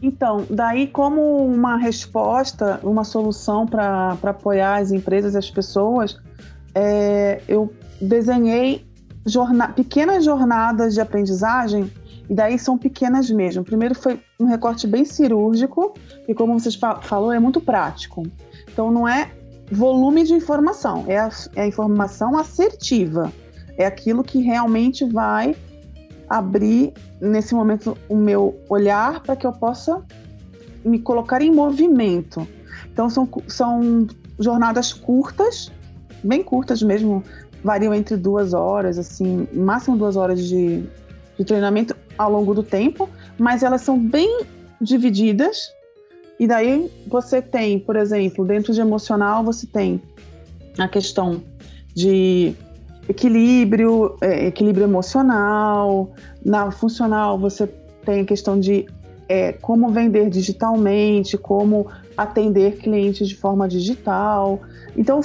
Então, 0.02 0.44
daí 0.50 0.88
como 0.88 1.36
uma 1.36 1.76
resposta, 1.76 2.80
uma 2.82 3.04
solução 3.04 3.66
para 3.66 4.16
apoiar 4.22 4.78
as 4.78 4.90
empresas 4.90 5.34
e 5.34 5.38
as 5.38 5.48
pessoas, 5.48 6.16
é, 6.74 7.40
eu 7.46 7.72
desenhei 8.00 8.84
jorna 9.24 9.68
pequenas 9.68 10.24
jornadas 10.24 10.94
de 10.94 11.00
aprendizagem, 11.00 11.90
e 12.28 12.34
daí 12.34 12.58
são 12.58 12.76
pequenas 12.76 13.30
mesmo. 13.30 13.62
Primeiro 13.62 13.94
foi 13.94 14.20
um 14.40 14.46
recorte 14.46 14.86
bem 14.86 15.04
cirúrgico, 15.04 15.94
e 16.26 16.34
como 16.34 16.58
vocês 16.58 16.74
fa 16.74 17.00
falou, 17.00 17.32
é 17.32 17.38
muito 17.38 17.60
prático. 17.60 18.26
Então 18.72 18.90
não 18.90 19.06
é 19.06 19.30
volume 19.72 20.24
de 20.24 20.34
informação, 20.34 21.04
é 21.08 21.18
a, 21.18 21.30
é 21.56 21.62
a 21.62 21.66
informação 21.66 22.36
assertiva. 22.36 23.32
É 23.76 23.86
aquilo 23.86 24.22
que 24.22 24.40
realmente 24.40 25.04
vai 25.04 25.56
abrir 26.28 26.92
nesse 27.20 27.54
momento 27.54 27.96
o 28.08 28.16
meu 28.16 28.60
olhar 28.68 29.22
para 29.22 29.34
que 29.34 29.46
eu 29.46 29.52
possa 29.52 30.02
me 30.84 30.98
colocar 30.98 31.40
em 31.40 31.50
movimento. 31.50 32.46
Então 32.92 33.08
são, 33.08 33.28
são 33.48 34.06
jornadas 34.38 34.92
curtas, 34.92 35.72
bem 36.22 36.42
curtas 36.42 36.82
mesmo, 36.82 37.22
variam 37.64 37.94
entre 37.94 38.16
duas 38.16 38.52
horas, 38.52 38.98
assim, 38.98 39.48
máximo 39.52 39.96
duas 39.96 40.16
horas 40.16 40.44
de, 40.44 40.84
de 41.38 41.44
treinamento 41.44 41.96
ao 42.18 42.30
longo 42.30 42.54
do 42.54 42.62
tempo, 42.62 43.08
mas 43.38 43.62
elas 43.62 43.80
são 43.80 43.98
bem 43.98 44.44
divididas 44.80 45.72
e 46.42 46.46
daí 46.48 46.90
você 47.06 47.40
tem, 47.40 47.78
por 47.78 47.94
exemplo, 47.94 48.44
dentro 48.44 48.74
de 48.74 48.80
emocional, 48.80 49.44
você 49.44 49.64
tem 49.64 50.02
a 50.76 50.88
questão 50.88 51.40
de 51.94 52.52
equilíbrio, 53.08 54.16
é, 54.20 54.48
equilíbrio 54.48 54.82
emocional. 54.82 56.10
Na 56.44 56.72
funcional, 56.72 57.38
você 57.38 57.68
tem 58.04 58.22
a 58.22 58.24
questão 58.24 58.58
de 58.58 58.86
é, 59.28 59.52
como 59.52 59.90
vender 59.90 60.30
digitalmente, 60.30 61.38
como 61.38 61.86
atender 62.16 62.78
clientes 62.78 63.28
de 63.28 63.36
forma 63.36 63.68
digital. 63.68 64.62
Então, 64.96 65.20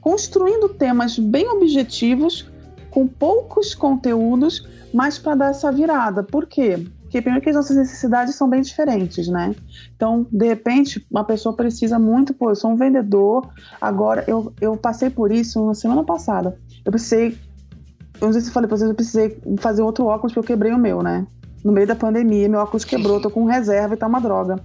construindo 0.00 0.68
temas 0.68 1.18
bem 1.18 1.48
objetivos, 1.48 2.48
com 2.92 3.08
poucos 3.08 3.74
conteúdos, 3.74 4.68
mas 4.92 5.18
para 5.18 5.34
dar 5.34 5.50
essa 5.50 5.72
virada. 5.72 6.22
Por 6.22 6.46
quê? 6.46 6.78
Porque 7.14 7.22
primeiro 7.22 7.44
que 7.44 7.50
as 7.50 7.54
nossas 7.54 7.76
necessidades 7.76 8.34
são 8.34 8.50
bem 8.50 8.60
diferentes, 8.60 9.28
né? 9.28 9.54
Então, 9.94 10.26
de 10.32 10.48
repente, 10.48 11.06
uma 11.08 11.22
pessoa 11.22 11.54
precisa 11.54 11.96
muito, 11.96 12.34
pô, 12.34 12.50
eu 12.50 12.56
sou 12.56 12.72
um 12.72 12.74
vendedor, 12.74 13.48
agora 13.80 14.24
eu, 14.26 14.52
eu 14.60 14.76
passei 14.76 15.10
por 15.10 15.30
isso 15.30 15.64
na 15.64 15.74
semana 15.74 16.02
passada. 16.02 16.58
Eu 16.84 16.90
precisei, 16.90 17.38
eu 18.20 18.26
não 18.26 18.32
sei 18.32 18.40
se 18.40 18.48
eu 18.48 18.52
falei 18.52 18.66
pra 18.66 18.76
vocês, 18.76 18.90
eu 18.90 18.96
precisei 18.96 19.40
fazer 19.58 19.82
outro 19.82 20.06
óculos 20.06 20.32
porque 20.32 20.40
eu 20.40 20.56
quebrei 20.56 20.72
o 20.72 20.78
meu, 20.78 21.04
né? 21.04 21.24
No 21.62 21.70
meio 21.70 21.86
da 21.86 21.94
pandemia, 21.94 22.48
meu 22.48 22.58
óculos 22.58 22.84
quebrou, 22.84 23.20
tô 23.20 23.30
com 23.30 23.44
reserva 23.44 23.94
e 23.94 23.96
tá 23.96 24.08
uma 24.08 24.20
droga. 24.20 24.58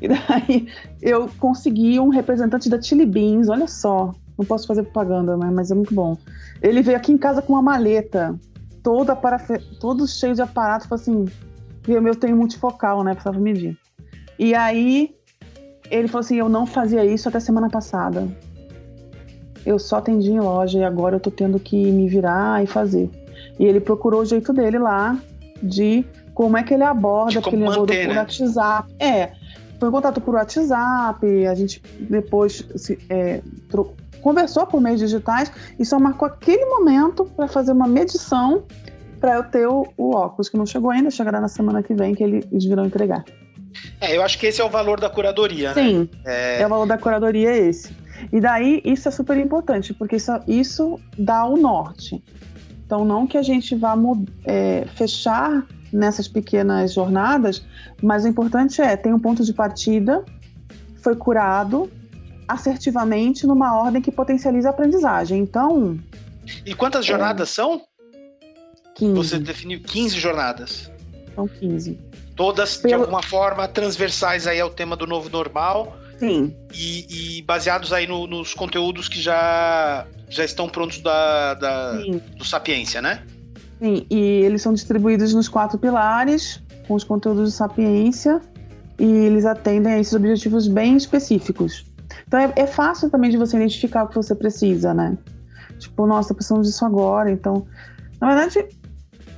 E 0.00 0.06
daí 0.06 0.68
eu 1.02 1.28
consegui 1.40 1.98
um 1.98 2.10
representante 2.10 2.70
da 2.70 2.80
Chili 2.80 3.06
Beans, 3.06 3.48
olha 3.48 3.66
só, 3.66 4.14
não 4.38 4.46
posso 4.46 4.68
fazer 4.68 4.84
propaganda, 4.84 5.36
né? 5.36 5.50
Mas 5.52 5.72
é 5.72 5.74
muito 5.74 5.92
bom. 5.92 6.16
Ele 6.62 6.80
veio 6.80 6.96
aqui 6.96 7.10
em 7.10 7.18
casa 7.18 7.42
com 7.42 7.54
uma 7.54 7.62
maleta 7.62 8.38
toda 8.84 9.16
para 9.16 9.40
todo 9.80 10.06
cheio 10.06 10.36
de 10.36 10.42
aparato, 10.42 10.86
falou 10.86 11.02
assim, 11.02 11.26
e 11.88 11.96
o 11.96 12.02
meu 12.02 12.14
tem 12.14 12.34
multifocal, 12.34 13.02
né? 13.02 13.14
Precisava 13.14 13.38
medir. 13.40 13.76
E 14.38 14.54
aí 14.54 15.14
ele 15.90 16.08
falou 16.08 16.20
assim: 16.20 16.36
eu 16.36 16.48
não 16.48 16.66
fazia 16.66 17.04
isso 17.04 17.28
até 17.28 17.40
semana 17.40 17.68
passada. 17.68 18.28
Eu 19.64 19.78
só 19.78 19.96
atendi 19.96 20.30
em 20.30 20.40
loja 20.40 20.78
e 20.78 20.84
agora 20.84 21.16
eu 21.16 21.20
tô 21.20 21.30
tendo 21.30 21.58
que 21.58 21.90
me 21.90 22.08
virar 22.08 22.62
e 22.62 22.66
fazer. 22.66 23.10
E 23.58 23.64
ele 23.64 23.80
procurou 23.80 24.22
o 24.22 24.24
jeito 24.24 24.52
dele 24.52 24.78
lá 24.78 25.18
de 25.62 26.04
como 26.34 26.56
é 26.56 26.62
que 26.62 26.72
ele 26.72 26.84
aborda, 26.84 27.40
porque 27.40 27.56
ele 27.56 27.68
levou 27.68 27.86
por 27.86 27.94
né? 27.94 28.16
WhatsApp. 28.16 28.94
É, 28.98 29.32
foi 29.78 29.88
em 29.88 29.92
contato 29.92 30.20
por 30.20 30.34
WhatsApp, 30.34 31.46
a 31.46 31.54
gente 31.54 31.82
depois 32.00 32.64
se, 32.76 32.98
é, 33.10 33.42
conversou 34.22 34.66
por 34.66 34.80
meios 34.80 35.00
digitais 35.00 35.50
e 35.78 35.84
só 35.84 35.98
marcou 35.98 36.26
aquele 36.26 36.64
momento 36.66 37.24
para 37.24 37.48
fazer 37.48 37.72
uma 37.72 37.88
medição 37.88 38.64
para 39.20 39.36
eu 39.36 39.44
ter 39.44 39.66
o, 39.66 39.86
o, 39.96 40.14
óculos, 40.14 40.48
que 40.48 40.56
não 40.56 40.66
chegou 40.66 40.90
ainda, 40.90 41.10
chegará 41.10 41.40
na 41.40 41.48
semana 41.48 41.82
que 41.82 41.94
vem 41.94 42.14
que 42.14 42.22
eles 42.22 42.64
virão 42.64 42.86
entregar. 42.86 43.24
É, 44.00 44.16
eu 44.16 44.22
acho 44.22 44.38
que 44.38 44.46
esse 44.46 44.60
é 44.60 44.64
o 44.64 44.70
valor 44.70 45.00
da 45.00 45.10
curadoria, 45.10 45.74
Sim, 45.74 46.08
né? 46.24 46.58
é... 46.58 46.62
é 46.62 46.66
o 46.66 46.68
valor 46.68 46.86
da 46.86 46.98
curadoria 46.98 47.50
é 47.50 47.58
esse. 47.58 47.94
E 48.32 48.40
daí, 48.40 48.80
isso 48.84 49.08
é 49.08 49.10
super 49.10 49.36
importante, 49.36 49.94
porque 49.94 50.16
isso, 50.16 50.32
isso 50.46 51.00
dá 51.16 51.44
o 51.44 51.56
norte. 51.56 52.22
Então, 52.84 53.04
não 53.04 53.26
que 53.26 53.36
a 53.36 53.42
gente 53.42 53.74
vá 53.76 53.94
é, 54.44 54.86
fechar 54.96 55.64
nessas 55.92 56.26
pequenas 56.26 56.92
jornadas, 56.92 57.64
mas 58.02 58.24
o 58.24 58.28
importante 58.28 58.80
é, 58.80 58.96
tem 58.96 59.12
um 59.12 59.18
ponto 59.18 59.44
de 59.44 59.52
partida, 59.52 60.24
foi 61.02 61.14
curado 61.14 61.90
assertivamente 62.46 63.46
numa 63.46 63.78
ordem 63.78 64.00
que 64.00 64.10
potencializa 64.10 64.68
a 64.68 64.70
aprendizagem. 64.70 65.40
Então... 65.40 65.98
E 66.64 66.74
quantas 66.74 67.04
jornadas 67.04 67.50
é... 67.50 67.52
são? 67.52 67.82
15. 68.98 69.14
Você 69.14 69.38
definiu 69.38 69.80
15 69.80 70.18
jornadas. 70.18 70.90
São 71.34 71.46
15. 71.46 71.98
Todas, 72.34 72.76
Pelo... 72.76 72.88
de 72.88 72.94
alguma 72.94 73.22
forma, 73.22 73.66
transversais 73.66 74.46
aí 74.46 74.60
ao 74.60 74.70
tema 74.70 74.96
do 74.96 75.06
novo 75.06 75.30
normal. 75.30 75.96
Sim. 76.18 76.54
E, 76.74 77.38
e 77.38 77.42
baseados 77.42 77.92
aí 77.92 78.06
no, 78.06 78.26
nos 78.26 78.52
conteúdos 78.52 79.08
que 79.08 79.20
já, 79.20 80.04
já 80.28 80.44
estão 80.44 80.68
prontos 80.68 81.00
da, 81.00 81.54
da 81.54 81.92
do 82.36 82.44
Sapiência, 82.44 83.00
né? 83.00 83.22
Sim, 83.80 84.04
e 84.10 84.18
eles 84.18 84.60
são 84.60 84.74
distribuídos 84.74 85.32
nos 85.32 85.48
quatro 85.48 85.78
pilares, 85.78 86.60
com 86.88 86.94
os 86.94 87.04
conteúdos 87.04 87.44
do 87.44 87.50
Sapiência, 87.52 88.40
e 88.98 89.04
eles 89.04 89.44
atendem 89.44 89.92
a 89.92 90.00
esses 90.00 90.12
objetivos 90.12 90.66
bem 90.66 90.96
específicos. 90.96 91.86
Então 92.26 92.40
é, 92.40 92.52
é 92.56 92.66
fácil 92.66 93.08
também 93.08 93.30
de 93.30 93.36
você 93.36 93.56
identificar 93.56 94.02
o 94.02 94.08
que 94.08 94.16
você 94.16 94.34
precisa, 94.34 94.92
né? 94.92 95.16
Tipo, 95.78 96.04
nossa, 96.04 96.34
precisamos 96.34 96.66
disso 96.66 96.84
agora. 96.84 97.30
Então, 97.30 97.64
na 98.20 98.34
verdade, 98.34 98.66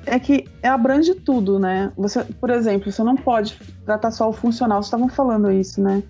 é 0.07 0.19
que 0.19 0.45
abrange 0.63 1.15
tudo, 1.15 1.59
né? 1.59 1.93
Você, 1.97 2.25
por 2.25 2.51
exemplo, 2.51 2.91
você 2.91 3.03
não 3.03 3.17
pode 3.17 3.59
tratar 3.85 4.11
só 4.11 4.29
o 4.29 4.33
funcional, 4.33 4.79
vocês 4.83 4.87
estavam 4.87 5.09
falando 5.09 5.51
isso, 5.51 5.81
né? 5.81 6.03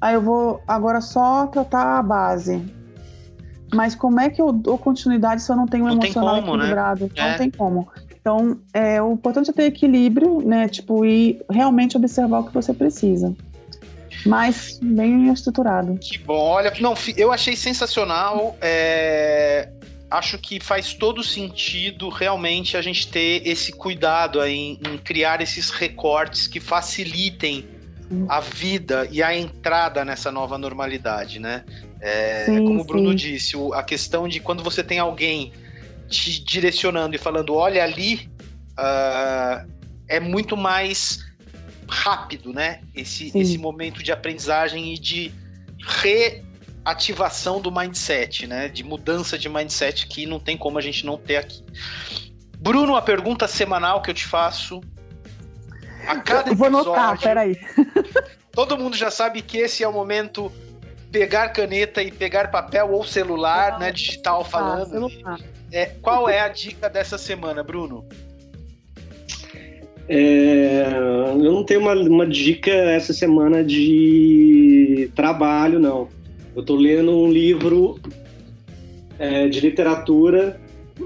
Aí 0.00 0.14
eu 0.14 0.22
vou 0.22 0.60
agora 0.66 1.00
só 1.00 1.46
tratar 1.46 1.98
a 1.98 2.02
base. 2.02 2.62
Mas 3.74 3.94
como 3.94 4.20
é 4.20 4.30
que 4.30 4.40
eu 4.40 4.52
dou 4.52 4.78
continuidade 4.78 5.42
se 5.42 5.50
eu 5.50 5.56
não 5.56 5.66
tenho 5.66 5.84
um 5.84 5.90
emocional 5.90 6.36
como, 6.36 6.56
né? 6.56 6.64
equilibrado? 6.64 7.04
Né? 7.06 7.10
Não 7.16 7.24
é. 7.24 7.38
tem 7.38 7.50
como. 7.50 7.88
Então, 8.20 8.58
é, 8.72 9.00
o 9.00 9.12
importante 9.12 9.50
é 9.50 9.52
ter 9.52 9.64
equilíbrio, 9.64 10.40
né? 10.40 10.68
Tipo, 10.68 11.04
e 11.04 11.40
realmente 11.50 11.96
observar 11.96 12.40
o 12.40 12.44
que 12.44 12.54
você 12.54 12.72
precisa. 12.72 13.34
Mas 14.24 14.78
bem 14.82 15.28
estruturado. 15.32 15.96
Que 15.98 16.18
bom. 16.18 16.34
Olha, 16.34 16.72
não, 16.80 16.94
eu 17.16 17.32
achei 17.32 17.54
sensacional. 17.54 18.56
É, 18.60 19.68
acho 20.10 20.38
que 20.38 20.60
faz 20.60 20.94
todo 20.94 21.22
sentido 21.22 22.08
realmente 22.08 22.76
a 22.76 22.82
gente 22.82 23.08
ter 23.08 23.46
esse 23.46 23.72
cuidado 23.72 24.42
em, 24.44 24.78
em 24.86 24.98
criar 24.98 25.40
esses 25.40 25.70
recortes 25.70 26.46
que 26.46 26.60
facilitem 26.60 27.68
a 28.28 28.40
vida 28.40 29.08
e 29.10 29.22
a 29.22 29.36
entrada 29.36 30.04
nessa 30.04 30.30
nova 30.30 30.56
normalidade, 30.56 31.40
né? 31.40 31.64
É, 32.00 32.44
sim, 32.46 32.64
como 32.64 32.82
o 32.82 32.84
Bruno 32.84 33.10
sim. 33.10 33.16
disse, 33.16 33.56
a 33.74 33.82
questão 33.82 34.28
de 34.28 34.38
quando 34.38 34.62
você 34.62 34.82
tem 34.82 34.98
alguém 34.98 35.52
te 36.08 36.42
direcionando 36.44 37.16
e 37.16 37.18
falando, 37.18 37.54
olha 37.54 37.82
ali, 37.82 38.30
uh, 38.78 39.68
é 40.08 40.20
muito 40.20 40.56
mais 40.56 41.24
rápido, 41.88 42.52
né? 42.52 42.80
Esse, 42.94 43.36
esse 43.36 43.58
momento 43.58 44.02
de 44.02 44.12
aprendizagem 44.12 44.94
e 44.94 44.98
de 44.98 45.32
re 45.84 46.44
ativação 46.86 47.60
do 47.60 47.72
mindset, 47.72 48.46
né? 48.46 48.68
De 48.68 48.84
mudança 48.84 49.36
de 49.36 49.48
mindset 49.48 50.06
que 50.06 50.24
não 50.24 50.38
tem 50.38 50.56
como 50.56 50.78
a 50.78 50.80
gente 50.80 51.04
não 51.04 51.18
ter 51.18 51.36
aqui. 51.36 51.64
Bruno, 52.58 52.94
a 52.94 53.02
pergunta 53.02 53.48
semanal 53.48 54.00
que 54.00 54.10
eu 54.10 54.14
te 54.14 54.24
faço. 54.24 54.80
A 56.06 56.20
cada 56.20 56.50
eu 56.50 56.54
vou 56.54 56.68
episódio, 56.68 56.90
notar, 56.90 57.18
peraí. 57.18 57.58
todo 58.54 58.78
mundo 58.78 58.96
já 58.96 59.10
sabe 59.10 59.42
que 59.42 59.58
esse 59.58 59.82
é 59.82 59.88
o 59.88 59.92
momento 59.92 60.52
pegar 61.10 61.48
caneta 61.48 62.00
e 62.04 62.12
pegar 62.12 62.52
papel 62.52 62.92
ou 62.92 63.04
celular, 63.04 63.80
né? 63.80 63.90
Digital 63.90 64.44
falando. 64.44 65.10
Ah, 65.24 65.38
é, 65.72 65.86
qual 66.00 66.28
é 66.28 66.38
a 66.38 66.48
dica 66.48 66.88
dessa 66.88 67.18
semana, 67.18 67.64
Bruno? 67.64 68.06
É, 70.08 70.86
eu 71.32 71.52
não 71.52 71.64
tenho 71.64 71.80
uma, 71.80 71.94
uma 71.94 72.26
dica 72.26 72.70
essa 72.70 73.12
semana 73.12 73.64
de 73.64 75.10
trabalho, 75.16 75.80
não. 75.80 76.08
Eu 76.56 76.62
estou 76.62 76.76
lendo 76.76 77.12
um 77.12 77.30
livro 77.30 78.00
é, 79.18 79.46
de 79.46 79.60
literatura. 79.60 80.58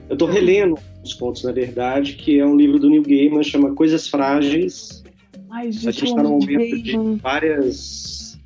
Eu 0.08 0.12
estou 0.12 0.28
relendo 0.28 0.78
os 1.02 1.12
contos, 1.12 1.42
na 1.42 1.50
verdade, 1.50 2.14
que 2.14 2.38
é 2.38 2.46
um 2.46 2.56
livro 2.56 2.78
do 2.78 2.88
Neil 2.88 3.02
Gaiman, 3.02 3.42
chama 3.42 3.74
Coisas 3.74 4.06
Frágeis. 4.06 5.02
Ai, 5.50 5.72
gente, 5.72 5.88
a 5.88 5.90
gente 5.90 6.04
está 6.04 6.22
num 6.22 6.38
momento 6.38 6.80
de 6.80 6.96
várias 7.20 8.38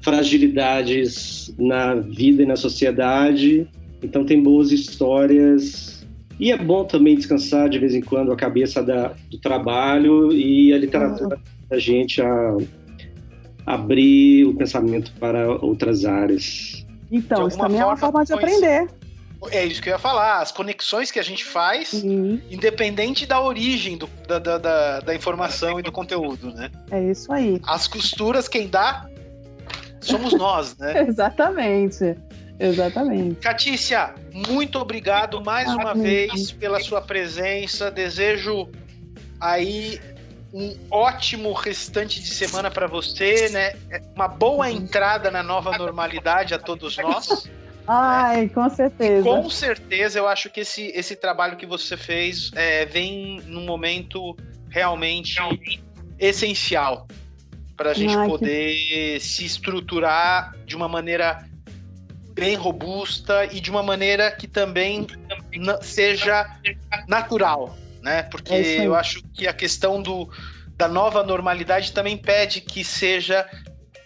fragilidades 0.00 1.52
na 1.58 1.96
vida 1.96 2.44
e 2.44 2.46
na 2.46 2.54
sociedade. 2.54 3.66
Então 4.00 4.24
tem 4.24 4.40
boas 4.40 4.70
histórias. 4.70 6.06
E 6.38 6.52
é 6.52 6.56
bom 6.56 6.84
também 6.84 7.16
descansar 7.16 7.68
de 7.68 7.80
vez 7.80 7.96
em 7.96 8.00
quando 8.00 8.30
a 8.30 8.36
cabeça 8.36 8.80
da, 8.80 9.12
do 9.28 9.38
trabalho 9.38 10.32
e 10.32 10.72
a 10.72 10.78
literatura 10.78 11.36
a 11.68 11.78
gente 11.78 12.20
a 12.22 12.56
abrir 13.74 14.44
o 14.44 14.54
pensamento 14.54 15.12
para 15.18 15.48
outras 15.48 16.04
áreas. 16.04 16.84
Então, 17.10 17.48
isso 17.48 17.58
também 17.58 17.80
é 17.80 17.84
uma 17.84 17.96
forma 17.96 18.24
de 18.24 18.32
aprender. 18.32 18.88
É 19.50 19.64
isso 19.64 19.80
que 19.82 19.88
eu 19.88 19.94
ia 19.94 19.98
falar. 19.98 20.40
As 20.40 20.52
conexões 20.52 21.10
que 21.10 21.18
a 21.18 21.22
gente 21.22 21.44
faz, 21.44 21.94
uhum. 21.94 22.40
independente 22.50 23.24
da 23.24 23.40
origem 23.40 23.96
do, 23.96 24.08
da, 24.28 24.38
da, 24.38 24.58
da, 24.58 25.00
da, 25.00 25.14
informação 25.14 25.80
e 25.80 25.82
do 25.82 25.90
conteúdo, 25.90 26.52
né? 26.52 26.70
É 26.90 27.02
isso 27.10 27.32
aí. 27.32 27.60
As 27.66 27.88
costuras, 27.88 28.48
quem 28.48 28.68
dá, 28.68 29.08
somos 30.00 30.34
nós, 30.34 30.76
né? 30.78 31.06
Exatamente. 31.08 32.16
Exatamente. 32.58 33.36
Catícia, 33.36 34.14
muito 34.48 34.78
obrigado 34.78 35.42
mais 35.42 35.68
ah, 35.70 35.76
uma 35.76 35.94
vez 35.94 36.52
pela 36.52 36.78
sua 36.78 37.00
presença. 37.00 37.90
Desejo 37.90 38.68
aí 39.40 39.98
um 40.52 40.76
ótimo 40.90 41.52
restante 41.52 42.20
de 42.20 42.28
semana 42.28 42.70
para 42.70 42.86
você, 42.86 43.48
né? 43.50 43.72
Uma 44.14 44.28
boa 44.28 44.70
entrada 44.70 45.30
na 45.30 45.42
nova 45.42 45.76
normalidade 45.78 46.54
a 46.54 46.58
todos 46.58 46.96
nós. 46.96 47.48
Ai, 47.86 48.48
com 48.48 48.68
certeza. 48.68 49.20
E 49.28 49.30
com 49.30 49.50
certeza, 49.50 50.18
eu 50.18 50.28
acho 50.28 50.50
que 50.50 50.60
esse, 50.60 50.88
esse 50.88 51.16
trabalho 51.16 51.56
que 51.56 51.66
você 51.66 51.96
fez 51.96 52.50
é, 52.54 52.84
vem 52.84 53.40
num 53.46 53.64
momento 53.64 54.36
realmente 54.68 55.38
essencial 56.18 57.06
para 57.76 57.90
a 57.90 57.94
gente 57.94 58.14
Ai, 58.14 58.28
poder 58.28 58.76
que... 58.76 59.20
se 59.20 59.44
estruturar 59.44 60.54
de 60.66 60.76
uma 60.76 60.88
maneira 60.88 61.44
bem 62.34 62.54
robusta 62.54 63.46
e 63.46 63.60
de 63.60 63.70
uma 63.70 63.82
maneira 63.82 64.30
que 64.30 64.46
também 64.46 65.06
seja 65.82 66.46
natural, 67.08 67.76
né? 68.02 68.22
Porque 68.24 68.52
é 68.52 68.86
eu 68.86 68.94
acho 68.94 69.22
que 69.34 69.46
a 69.46 69.52
questão 69.52 70.00
do, 70.02 70.28
da 70.76 70.88
nova 70.88 71.22
normalidade 71.22 71.92
também 71.92 72.16
pede 72.16 72.60
que 72.60 72.84
seja 72.84 73.48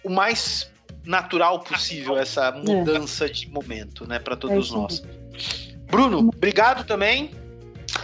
o 0.02 0.10
mais 0.10 0.70
natural 1.04 1.60
possível 1.60 2.16
essa 2.16 2.46
é. 2.46 2.52
mudança 2.52 3.26
é. 3.26 3.28
de 3.28 3.48
momento, 3.50 4.06
né, 4.06 4.18
para 4.18 4.36
todos 4.36 4.70
é 4.70 4.74
nós. 4.74 5.02
Bruno, 5.86 6.30
obrigado 6.34 6.84
também 6.84 7.30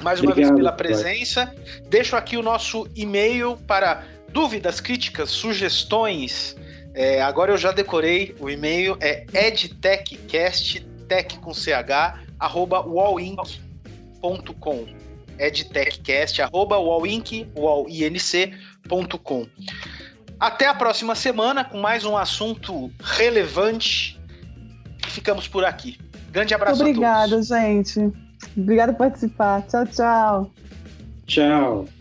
mais 0.03 0.20
uma 0.20 0.31
obrigado, 0.31 0.55
vez 0.55 0.61
pela 0.61 0.72
presença. 0.72 1.46
Pai. 1.46 1.57
Deixo 1.88 2.16
aqui 2.16 2.37
o 2.37 2.42
nosso 2.42 2.88
e-mail 2.94 3.57
para 3.66 4.05
dúvidas, 4.33 4.81
críticas, 4.81 5.31
sugestões. 5.31 6.57
É, 6.94 7.20
agora 7.22 7.53
eu 7.53 7.59
já 7.59 7.72
decorei 7.72 8.35
o 8.40 8.48
e-mail, 8.48 8.96
é 9.00 9.26
edtechcast, 9.33 10.81
tech 11.09 11.38
com 11.38 11.53
ch, 11.53 11.68
arroba 12.38 12.81
wallinc.com 12.81 13.61
edtechcast, 15.40 16.42
arroba 16.42 16.79
wallinc, 16.79 17.46
wallinc.com. 17.57 19.46
Até 20.38 20.66
a 20.66 20.74
próxima 20.74 21.14
semana 21.14 21.64
com 21.64 21.79
mais 21.79 22.05
um 22.05 22.16
assunto 22.16 22.90
relevante. 23.00 24.20
Ficamos 25.09 25.48
por 25.48 25.64
aqui. 25.64 25.98
Grande 26.31 26.55
abraço 26.55 26.81
Obrigada, 26.81 27.42
gente. 27.42 28.12
Obrigada 28.57 28.92
por 28.92 28.98
participar. 29.00 29.62
Tchau, 29.66 29.87
tchau. 29.87 30.50
Tchau. 31.26 31.99